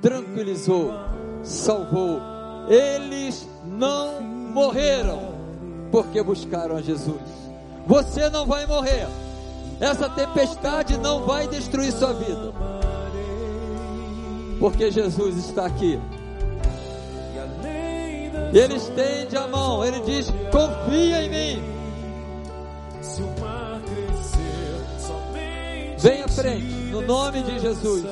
tranquilizou, 0.00 0.92
salvou 1.42 2.20
eles 2.70 3.48
não 3.64 4.20
morreram 4.20 5.34
porque 5.90 6.22
buscaram 6.22 6.76
a 6.76 6.80
Jesus. 6.80 7.20
Você 7.84 8.30
não 8.30 8.46
vai 8.46 8.64
morrer. 8.64 9.08
Essa 9.80 10.08
tempestade 10.08 10.96
não 10.98 11.26
vai 11.26 11.48
destruir 11.48 11.90
sua 11.90 12.12
vida. 12.12 12.52
Porque 14.60 14.90
Jesus 14.90 15.36
está 15.36 15.66
aqui. 15.66 15.98
Ele 18.52 18.74
estende 18.74 19.36
a 19.36 19.48
mão, 19.48 19.84
ele 19.84 20.00
diz: 20.00 20.30
Confia 20.52 21.22
em 21.24 21.30
mim. 21.30 21.62
Frente, 26.34 26.64
no 26.90 27.02
nome 27.02 27.42
de 27.42 27.58
Jesus. 27.58 28.04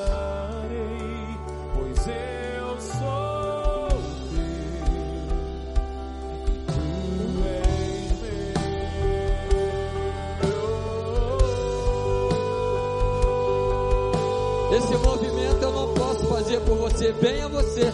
Esse 14.71 14.95
movimento 14.97 15.63
eu 15.63 15.71
não 15.71 15.93
posso 15.93 16.27
fazer 16.27 16.59
por 16.61 16.77
você. 16.77 17.11
Venha 17.13 17.47
você, 17.47 17.93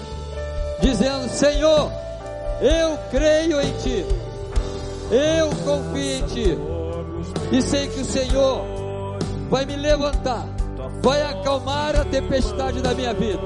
dizendo: 0.82 1.30
Senhor, 1.30 1.92
eu 2.62 2.98
creio 3.12 3.62
em 3.62 3.72
Ti, 3.78 4.06
eu 5.12 5.50
confio 5.64 6.02
em 6.02 6.22
Ti, 6.24 6.58
e 7.52 7.62
sei 7.62 7.88
que 7.88 8.02
o 8.02 8.06
Senhor 8.06 8.75
vai 9.56 9.65
me 9.65 9.78
levantar, 9.78 10.46
vai 11.02 11.22
acalmar 11.22 11.96
a 11.96 12.04
tempestade 12.04 12.82
da 12.82 12.94
minha 12.94 13.13
vida, 13.13 13.39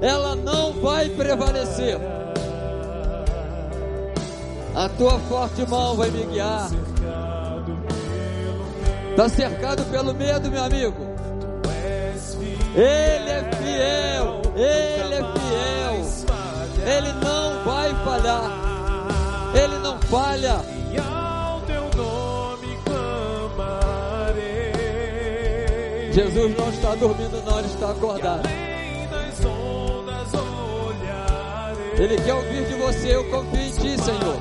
ela 0.00 0.36
não 0.36 0.72
vai 0.74 1.08
prevalecer. 1.08 1.98
A 4.72 4.88
tua 4.90 5.18
forte 5.18 5.68
mão 5.68 5.96
vai 5.96 6.10
me 6.12 6.26
guiar. 6.26 6.70
Está 9.10 9.28
cercado 9.28 9.82
pelo 9.90 10.14
medo, 10.14 10.48
meu 10.48 10.62
amigo. 10.62 11.08
Ele 12.76 13.30
é 13.30 13.50
fiel, 13.60 14.42
Ele 14.54 15.14
é 15.14 15.24
fiel, 15.40 16.04
Ele 16.86 17.12
não 17.14 17.64
vai 17.64 17.92
falhar, 18.04 18.44
Ele 19.60 19.78
não 19.80 19.98
falha. 20.02 20.71
Jesus 26.12 26.56
não 26.58 26.68
está 26.68 26.94
dormindo, 26.94 27.42
não, 27.42 27.60
está 27.60 27.90
acordado. 27.90 28.46
Ele 31.96 32.16
quer 32.16 32.34
ouvir 32.34 32.66
de 32.66 32.74
você, 32.74 33.16
eu 33.16 33.24
confio 33.30 33.60
em 33.60 33.70
Ti, 33.70 34.02
Senhor. 34.02 34.36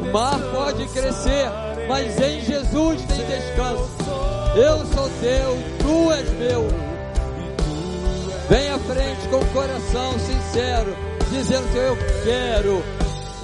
O 0.00 0.12
mar 0.12 0.40
pode 0.52 0.86
crescer, 0.88 1.46
mas 1.88 2.20
em 2.20 2.40
Jesus 2.40 3.02
tem 3.02 3.24
descanso. 3.26 3.90
Eu 4.56 4.78
sou 4.86 5.08
teu, 5.20 5.56
tu 5.78 6.12
és 6.12 6.30
meu. 6.32 6.66
Vem 8.48 8.70
à 8.70 8.78
frente 8.78 9.28
com 9.30 9.36
o 9.36 9.46
coração 9.52 10.18
sincero, 10.18 10.96
dizendo 11.30 11.70
que 11.70 11.78
eu 11.78 11.96
quero 12.24 12.82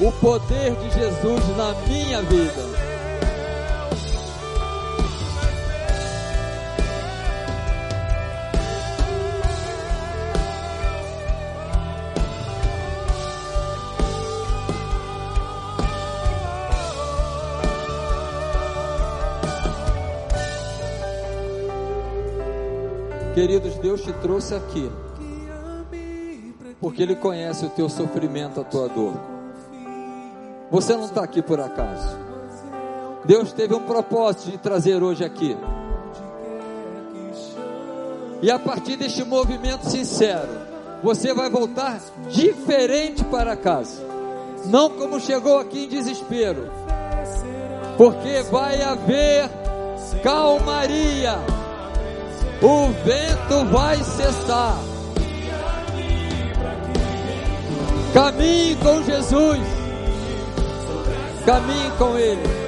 o 0.00 0.12
poder 0.12 0.74
de 0.74 0.90
Jesus 0.90 1.56
na 1.56 1.72
minha 1.86 2.20
vida. 2.22 2.89
Queridos, 23.40 23.76
Deus 23.76 24.02
te 24.02 24.12
trouxe 24.12 24.54
aqui 24.54 24.92
porque 26.78 27.02
Ele 27.02 27.16
conhece 27.16 27.64
o 27.64 27.70
teu 27.70 27.88
sofrimento, 27.88 28.60
a 28.60 28.64
tua 28.64 28.86
dor. 28.86 29.14
Você 30.70 30.94
não 30.94 31.06
está 31.06 31.24
aqui 31.24 31.40
por 31.40 31.58
acaso. 31.58 32.18
Deus 33.24 33.50
teve 33.54 33.72
um 33.72 33.80
propósito 33.80 34.50
de 34.50 34.58
trazer 34.58 35.02
hoje 35.02 35.24
aqui. 35.24 35.56
E 38.42 38.50
a 38.50 38.58
partir 38.58 38.96
deste 38.96 39.24
movimento 39.24 39.88
sincero, 39.88 40.50
você 41.02 41.32
vai 41.32 41.48
voltar 41.48 41.98
diferente 42.28 43.24
para 43.24 43.56
casa. 43.56 44.02
Não 44.66 44.90
como 44.90 45.18
chegou 45.18 45.58
aqui 45.58 45.86
em 45.86 45.88
desespero. 45.88 46.70
Porque 47.96 48.42
vai 48.50 48.82
haver 48.82 49.48
calmaria 50.22 51.38
o 52.62 52.88
vento 53.04 53.64
vai 53.72 53.96
cessar. 54.02 54.78
Caminhe 58.12 58.76
com 58.76 59.02
Jesus. 59.04 59.60
Caminhe 61.46 61.90
com 61.98 62.18
Ele. 62.18 62.59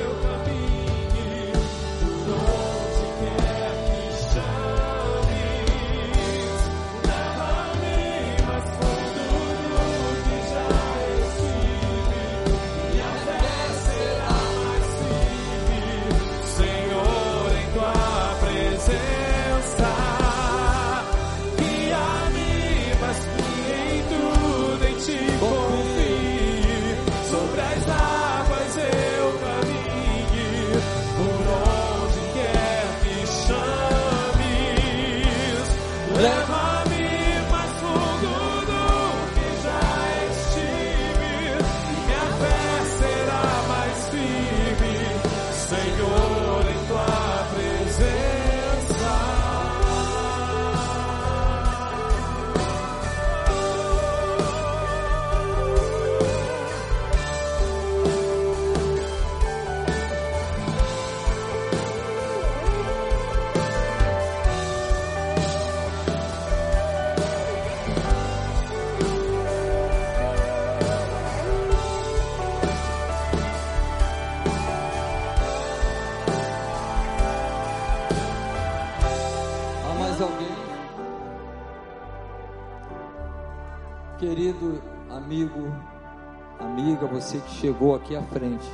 Chegou 87.62 87.94
aqui 87.94 88.16
à 88.16 88.22
frente, 88.22 88.66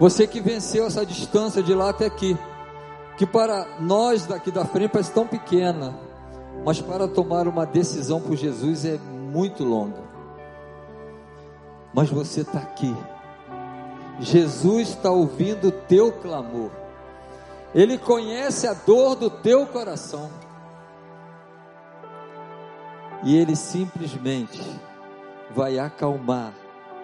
você 0.00 0.26
que 0.26 0.40
venceu 0.40 0.86
essa 0.86 1.06
distância 1.06 1.62
de 1.62 1.72
lá 1.72 1.90
até 1.90 2.06
aqui, 2.06 2.36
que 3.16 3.24
para 3.24 3.78
nós 3.78 4.26
daqui 4.26 4.50
da 4.50 4.64
frente 4.64 4.90
parece 4.90 5.12
tão 5.12 5.24
pequena, 5.24 5.96
mas 6.64 6.80
para 6.80 7.06
tomar 7.06 7.46
uma 7.46 7.64
decisão 7.64 8.20
por 8.20 8.34
Jesus 8.34 8.84
é 8.84 8.98
muito 8.98 9.62
longa. 9.62 10.04
Mas 11.94 12.10
você 12.10 12.40
está 12.40 12.58
aqui, 12.58 12.94
Jesus 14.18 14.88
está 14.88 15.12
ouvindo 15.12 15.68
o 15.68 15.72
teu 15.72 16.10
clamor, 16.10 16.72
Ele 17.72 17.96
conhece 17.96 18.66
a 18.66 18.74
dor 18.74 19.14
do 19.14 19.30
teu 19.30 19.64
coração, 19.64 20.28
e 23.22 23.36
Ele 23.36 23.54
simplesmente 23.54 24.60
vai 25.54 25.78
acalmar 25.78 26.52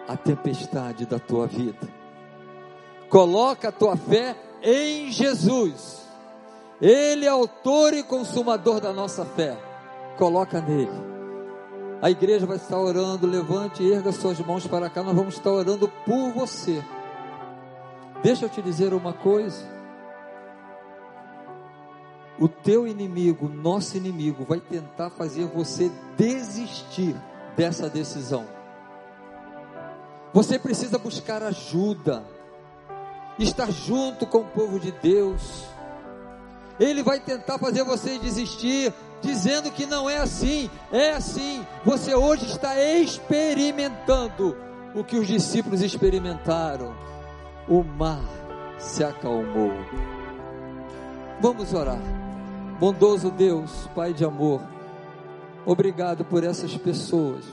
a 0.08 0.16
tempestade 0.16 1.06
da 1.06 1.18
tua 1.18 1.46
vida. 1.46 1.88
Coloca 3.08 3.68
a 3.68 3.72
tua 3.72 3.96
fé 3.96 4.36
em 4.62 5.10
Jesus. 5.10 6.02
Ele 6.80 7.26
é 7.26 7.28
autor 7.28 7.94
e 7.94 8.02
consumador 8.02 8.80
da 8.80 8.92
nossa 8.92 9.24
fé. 9.24 9.56
Coloca 10.16 10.60
nele. 10.60 11.12
A 12.00 12.10
igreja 12.10 12.46
vai 12.46 12.56
estar 12.56 12.78
orando. 12.78 13.26
Levante 13.26 13.82
e 13.82 13.92
erga 13.92 14.10
suas 14.12 14.40
mãos 14.40 14.66
para 14.66 14.90
cá. 14.90 15.02
Nós 15.02 15.14
vamos 15.14 15.34
estar 15.34 15.50
orando 15.50 15.88
por 16.04 16.32
você. 16.32 16.82
Deixa 18.22 18.46
eu 18.46 18.48
te 18.48 18.62
dizer 18.62 18.94
uma 18.94 19.12
coisa. 19.12 19.70
O 22.38 22.48
teu 22.48 22.88
inimigo, 22.88 23.48
nosso 23.48 23.96
inimigo, 23.96 24.44
vai 24.44 24.58
tentar 24.58 25.10
fazer 25.10 25.44
você 25.46 25.90
desistir 26.16 27.14
dessa 27.56 27.88
decisão. 27.88 28.61
Você 30.32 30.58
precisa 30.58 30.98
buscar 30.98 31.42
ajuda, 31.42 32.24
estar 33.38 33.70
junto 33.70 34.26
com 34.26 34.38
o 34.38 34.44
povo 34.44 34.80
de 34.80 34.92
Deus. 34.92 35.64
Ele 36.80 37.02
vai 37.02 37.20
tentar 37.20 37.58
fazer 37.58 37.84
você 37.84 38.18
desistir, 38.18 38.92
dizendo 39.20 39.70
que 39.70 39.86
não 39.86 40.08
é 40.08 40.18
assim, 40.18 40.70
é 40.90 41.10
assim. 41.10 41.64
Você 41.84 42.14
hoje 42.14 42.46
está 42.46 42.80
experimentando 42.80 44.56
o 44.94 45.04
que 45.04 45.16
os 45.16 45.26
discípulos 45.26 45.82
experimentaram. 45.82 46.94
O 47.68 47.82
mar 47.82 48.22
se 48.78 49.04
acalmou. 49.04 49.72
Vamos 51.40 51.72
orar. 51.72 52.00
Bondoso 52.80 53.30
Deus, 53.30 53.88
Pai 53.94 54.12
de 54.12 54.24
amor, 54.24 54.60
Obrigado 55.64 56.24
por 56.24 56.42
essas 56.42 56.76
pessoas 56.76 57.44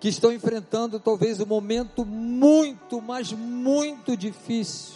que 0.00 0.08
estão 0.08 0.32
enfrentando 0.32 0.98
talvez 0.98 1.38
um 1.40 1.46
momento 1.46 2.04
muito, 2.04 3.00
mas 3.00 3.32
muito 3.32 4.16
difícil. 4.16 4.94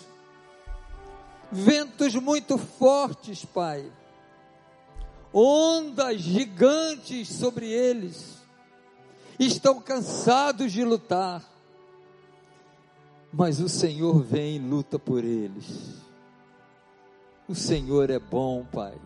Ventos 1.52 2.14
muito 2.14 2.58
fortes, 2.58 3.44
Pai. 3.44 3.92
Ondas 5.32 6.20
gigantes 6.20 7.28
sobre 7.28 7.70
eles. 7.70 8.42
Estão 9.38 9.80
cansados 9.80 10.72
de 10.72 10.84
lutar. 10.84 11.44
Mas 13.32 13.60
o 13.60 13.68
Senhor 13.68 14.22
vem 14.22 14.56
e 14.56 14.58
luta 14.58 14.98
por 14.98 15.22
eles. 15.22 15.96
O 17.46 17.54
Senhor 17.54 18.08
é 18.08 18.18
bom, 18.18 18.64
Pai 18.64 18.98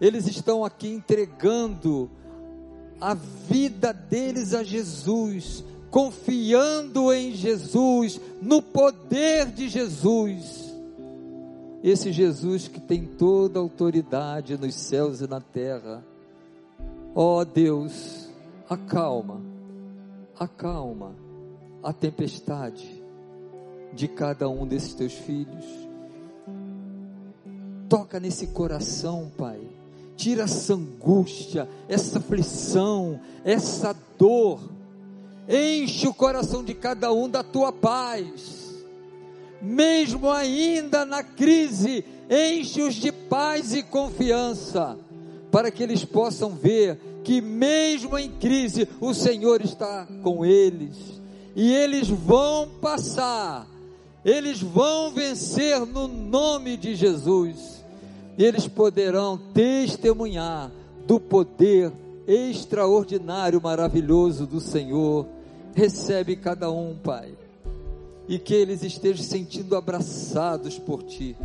eles 0.00 0.26
estão 0.26 0.64
aqui 0.64 0.88
entregando 0.88 2.10
a 3.00 3.14
vida 3.14 3.92
deles 3.92 4.54
a 4.54 4.62
Jesus, 4.62 5.64
confiando 5.90 7.12
em 7.12 7.34
Jesus, 7.34 8.20
no 8.40 8.62
poder 8.62 9.46
de 9.46 9.68
Jesus. 9.68 10.72
Esse 11.82 12.12
Jesus 12.12 12.66
que 12.66 12.80
tem 12.80 13.04
toda 13.04 13.58
a 13.58 13.62
autoridade 13.62 14.56
nos 14.56 14.74
céus 14.74 15.20
e 15.20 15.26
na 15.26 15.40
terra. 15.40 16.02
Ó 17.14 17.40
oh 17.40 17.44
Deus, 17.44 18.28
acalma, 18.68 19.40
acalma 20.38 21.14
a 21.82 21.92
tempestade 21.92 23.02
de 23.92 24.08
cada 24.08 24.48
um 24.48 24.66
desses 24.66 24.94
teus 24.94 25.12
filhos. 25.12 25.64
Toca 27.88 28.18
nesse 28.18 28.48
coração, 28.48 29.30
Pai 29.36 29.60
Tira 30.16 30.44
essa 30.44 30.74
angústia, 30.74 31.68
essa 31.88 32.18
aflição, 32.18 33.20
essa 33.44 33.94
dor. 34.18 34.60
Enche 35.48 36.06
o 36.06 36.14
coração 36.14 36.64
de 36.64 36.74
cada 36.74 37.12
um 37.12 37.28
da 37.28 37.42
tua 37.42 37.72
paz. 37.72 38.74
Mesmo 39.60 40.30
ainda 40.30 41.04
na 41.04 41.22
crise, 41.22 42.04
enche-os 42.30 42.94
de 42.94 43.10
paz 43.10 43.74
e 43.74 43.82
confiança, 43.82 44.96
para 45.50 45.70
que 45.70 45.82
eles 45.82 46.04
possam 46.04 46.50
ver 46.50 46.98
que, 47.24 47.40
mesmo 47.40 48.18
em 48.18 48.30
crise, 48.30 48.88
o 49.00 49.14
Senhor 49.14 49.62
está 49.62 50.06
com 50.22 50.44
eles, 50.44 50.96
e 51.56 51.72
eles 51.72 52.08
vão 52.08 52.68
passar, 52.80 53.66
eles 54.24 54.60
vão 54.60 55.10
vencer 55.10 55.80
no 55.86 56.06
nome 56.06 56.76
de 56.76 56.94
Jesus 56.94 57.83
eles 58.38 58.66
poderão 58.66 59.38
testemunhar 59.52 60.70
do 61.06 61.20
poder 61.20 61.92
extraordinário, 62.26 63.60
maravilhoso 63.60 64.46
do 64.46 64.60
Senhor. 64.60 65.26
Recebe 65.74 66.36
cada 66.36 66.70
um, 66.70 66.96
Pai, 66.96 67.34
e 68.28 68.38
que 68.38 68.54
eles 68.54 68.82
estejam 68.82 69.24
sentindo 69.24 69.76
abraçados 69.76 70.78
por 70.78 71.02
Ti. 71.02 71.36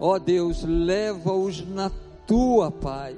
Ó 0.00 0.18
Deus, 0.18 0.62
leva-os 0.64 1.66
na 1.66 1.90
Tua 2.26 2.70
paz. 2.70 3.16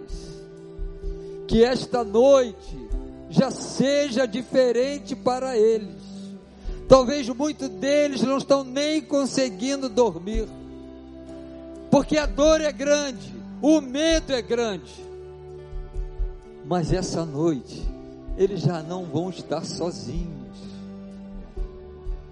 Que 1.47 1.63
esta 1.63 2.03
noite 2.03 2.77
já 3.31 3.51
seja 3.51 4.27
diferente 4.27 5.15
para 5.15 5.57
eles. 5.57 6.05
Talvez 6.89 7.29
muitos 7.29 7.69
deles 7.69 8.23
não 8.23 8.39
estão 8.39 8.63
nem 8.63 9.01
conseguindo 9.01 9.89
dormir, 9.89 10.49
porque 11.91 12.17
a 12.19 12.27
dor 12.27 12.61
é 12.61 12.73
grande, 12.73 13.35
o 13.63 13.81
medo 13.81 14.33
é 14.33 14.43
grande. 14.43 15.05
Mas 16.65 16.93
essa 16.93 17.25
noite, 17.25 17.87
eles 18.37 18.61
já 18.61 18.83
não 18.83 19.05
vão 19.05 19.31
estar 19.31 19.65
sozinhos. 19.65 20.57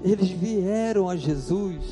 Eles 0.03 0.29
vieram 0.31 1.09
a 1.09 1.17
Jesus, 1.17 1.83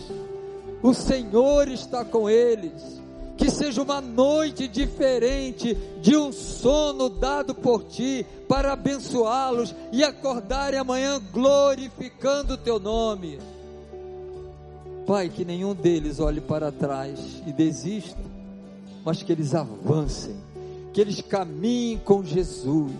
o 0.82 0.92
Senhor 0.92 1.68
está 1.68 2.04
com 2.04 2.28
eles 2.28 3.00
que 3.42 3.50
seja 3.50 3.82
uma 3.82 4.00
noite 4.00 4.68
diferente 4.68 5.74
de 6.00 6.16
um 6.16 6.30
sono 6.32 7.08
dado 7.08 7.54
por 7.54 7.82
ti 7.82 8.24
para 8.48 8.72
abençoá-los 8.72 9.74
e 9.90 10.04
acordarem 10.04 10.78
amanhã 10.78 11.20
glorificando 11.32 12.54
o 12.54 12.58
teu 12.58 12.78
nome. 12.78 13.40
Pai, 15.06 15.28
que 15.28 15.44
nenhum 15.44 15.74
deles 15.74 16.20
olhe 16.20 16.40
para 16.40 16.70
trás 16.70 17.42
e 17.46 17.52
desista, 17.52 18.20
mas 19.04 19.22
que 19.22 19.32
eles 19.32 19.54
avancem, 19.54 20.36
que 20.92 21.00
eles 21.00 21.20
caminhem 21.20 21.98
com 21.98 22.22
Jesus, 22.22 22.92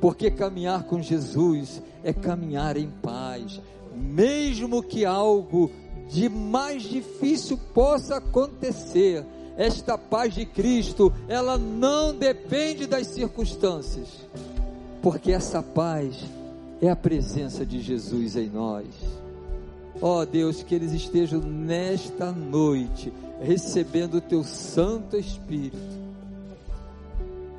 porque 0.00 0.30
caminhar 0.30 0.84
com 0.84 1.00
Jesus 1.00 1.80
é 2.02 2.12
caminhar 2.12 2.76
em 2.76 2.90
paz, 3.02 3.60
mesmo 3.94 4.82
que 4.82 5.04
algo 5.04 5.70
de 6.08 6.28
mais 6.28 6.82
difícil 6.82 7.58
possa 7.72 8.16
acontecer 8.16 9.24
esta 9.56 9.96
paz 9.96 10.34
de 10.34 10.44
Cristo, 10.44 11.12
ela 11.28 11.56
não 11.56 12.14
depende 12.14 12.86
das 12.86 13.06
circunstâncias, 13.06 14.08
porque 15.00 15.32
essa 15.32 15.62
paz 15.62 16.16
é 16.80 16.90
a 16.90 16.96
presença 16.96 17.64
de 17.64 17.80
Jesus 17.80 18.36
em 18.36 18.50
nós. 18.50 18.86
Ó 20.00 20.20
oh 20.20 20.26
Deus, 20.26 20.62
que 20.62 20.74
eles 20.74 20.92
estejam 20.92 21.40
nesta 21.40 22.30
noite 22.30 23.12
recebendo 23.40 24.18
o 24.18 24.20
teu 24.20 24.42
Santo 24.44 25.16
Espírito, 25.16 25.76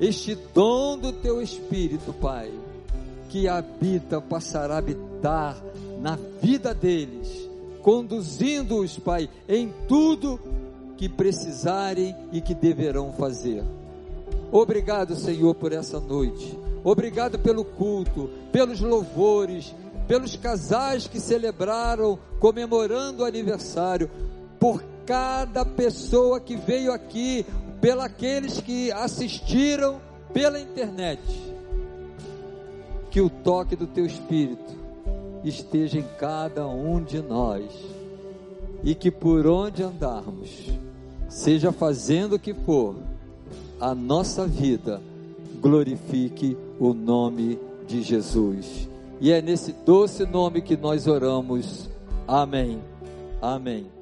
este 0.00 0.36
dom 0.54 0.98
do 0.98 1.12
teu 1.12 1.42
Espírito, 1.42 2.12
Pai, 2.12 2.52
que 3.28 3.48
habita, 3.48 4.20
passará 4.20 4.76
a 4.76 4.78
habitar 4.78 5.56
na 6.00 6.16
vida 6.40 6.72
deles, 6.72 7.48
conduzindo-os, 7.82 8.98
Pai, 8.98 9.28
em 9.48 9.72
tudo 9.88 10.38
que 10.96 11.08
precisarem 11.08 12.14
e 12.32 12.40
que 12.40 12.54
deverão 12.54 13.12
fazer. 13.12 13.64
Obrigado, 14.50 15.14
Senhor, 15.14 15.54
por 15.54 15.72
essa 15.72 16.00
noite. 16.00 16.56
Obrigado 16.84 17.38
pelo 17.38 17.64
culto, 17.64 18.30
pelos 18.52 18.80
louvores, 18.80 19.74
pelos 20.08 20.34
casais 20.34 21.06
que 21.06 21.20
celebraram, 21.20 22.18
comemorando 22.40 23.22
o 23.22 23.26
aniversário, 23.26 24.10
por 24.58 24.82
cada 25.04 25.64
pessoa 25.64 26.40
que 26.40 26.56
veio 26.56 26.90
aqui, 26.90 27.44
pelos 27.80 28.60
que 28.62 28.90
assistiram 28.90 30.00
pela 30.32 30.58
internet. 30.58 31.22
Que 33.10 33.20
o 33.20 33.28
toque 33.28 33.76
do 33.76 33.86
Teu 33.86 34.06
Espírito 34.06 34.76
esteja 35.44 35.98
em 35.98 36.06
cada 36.18 36.66
um 36.66 37.02
de 37.02 37.20
nós 37.20 37.70
e 38.82 38.94
que 38.94 39.10
por 39.10 39.46
onde 39.46 39.82
andarmos, 39.82 40.70
seja 41.28 41.70
fazendo 41.70 42.36
o 42.36 42.38
que 42.38 42.54
for, 42.54 42.96
a 43.80 43.94
nossa 43.94 44.46
vida 44.46 45.00
glorifique 45.60 46.56
o 46.78 46.94
nome 46.94 47.58
de 47.86 48.02
Jesus. 48.02 48.88
E 49.20 49.32
é 49.32 49.42
nesse 49.42 49.72
doce 49.72 50.24
nome 50.24 50.62
que 50.62 50.76
nós 50.76 51.06
oramos. 51.06 51.88
Amém. 52.26 52.80
Amém. 53.40 53.97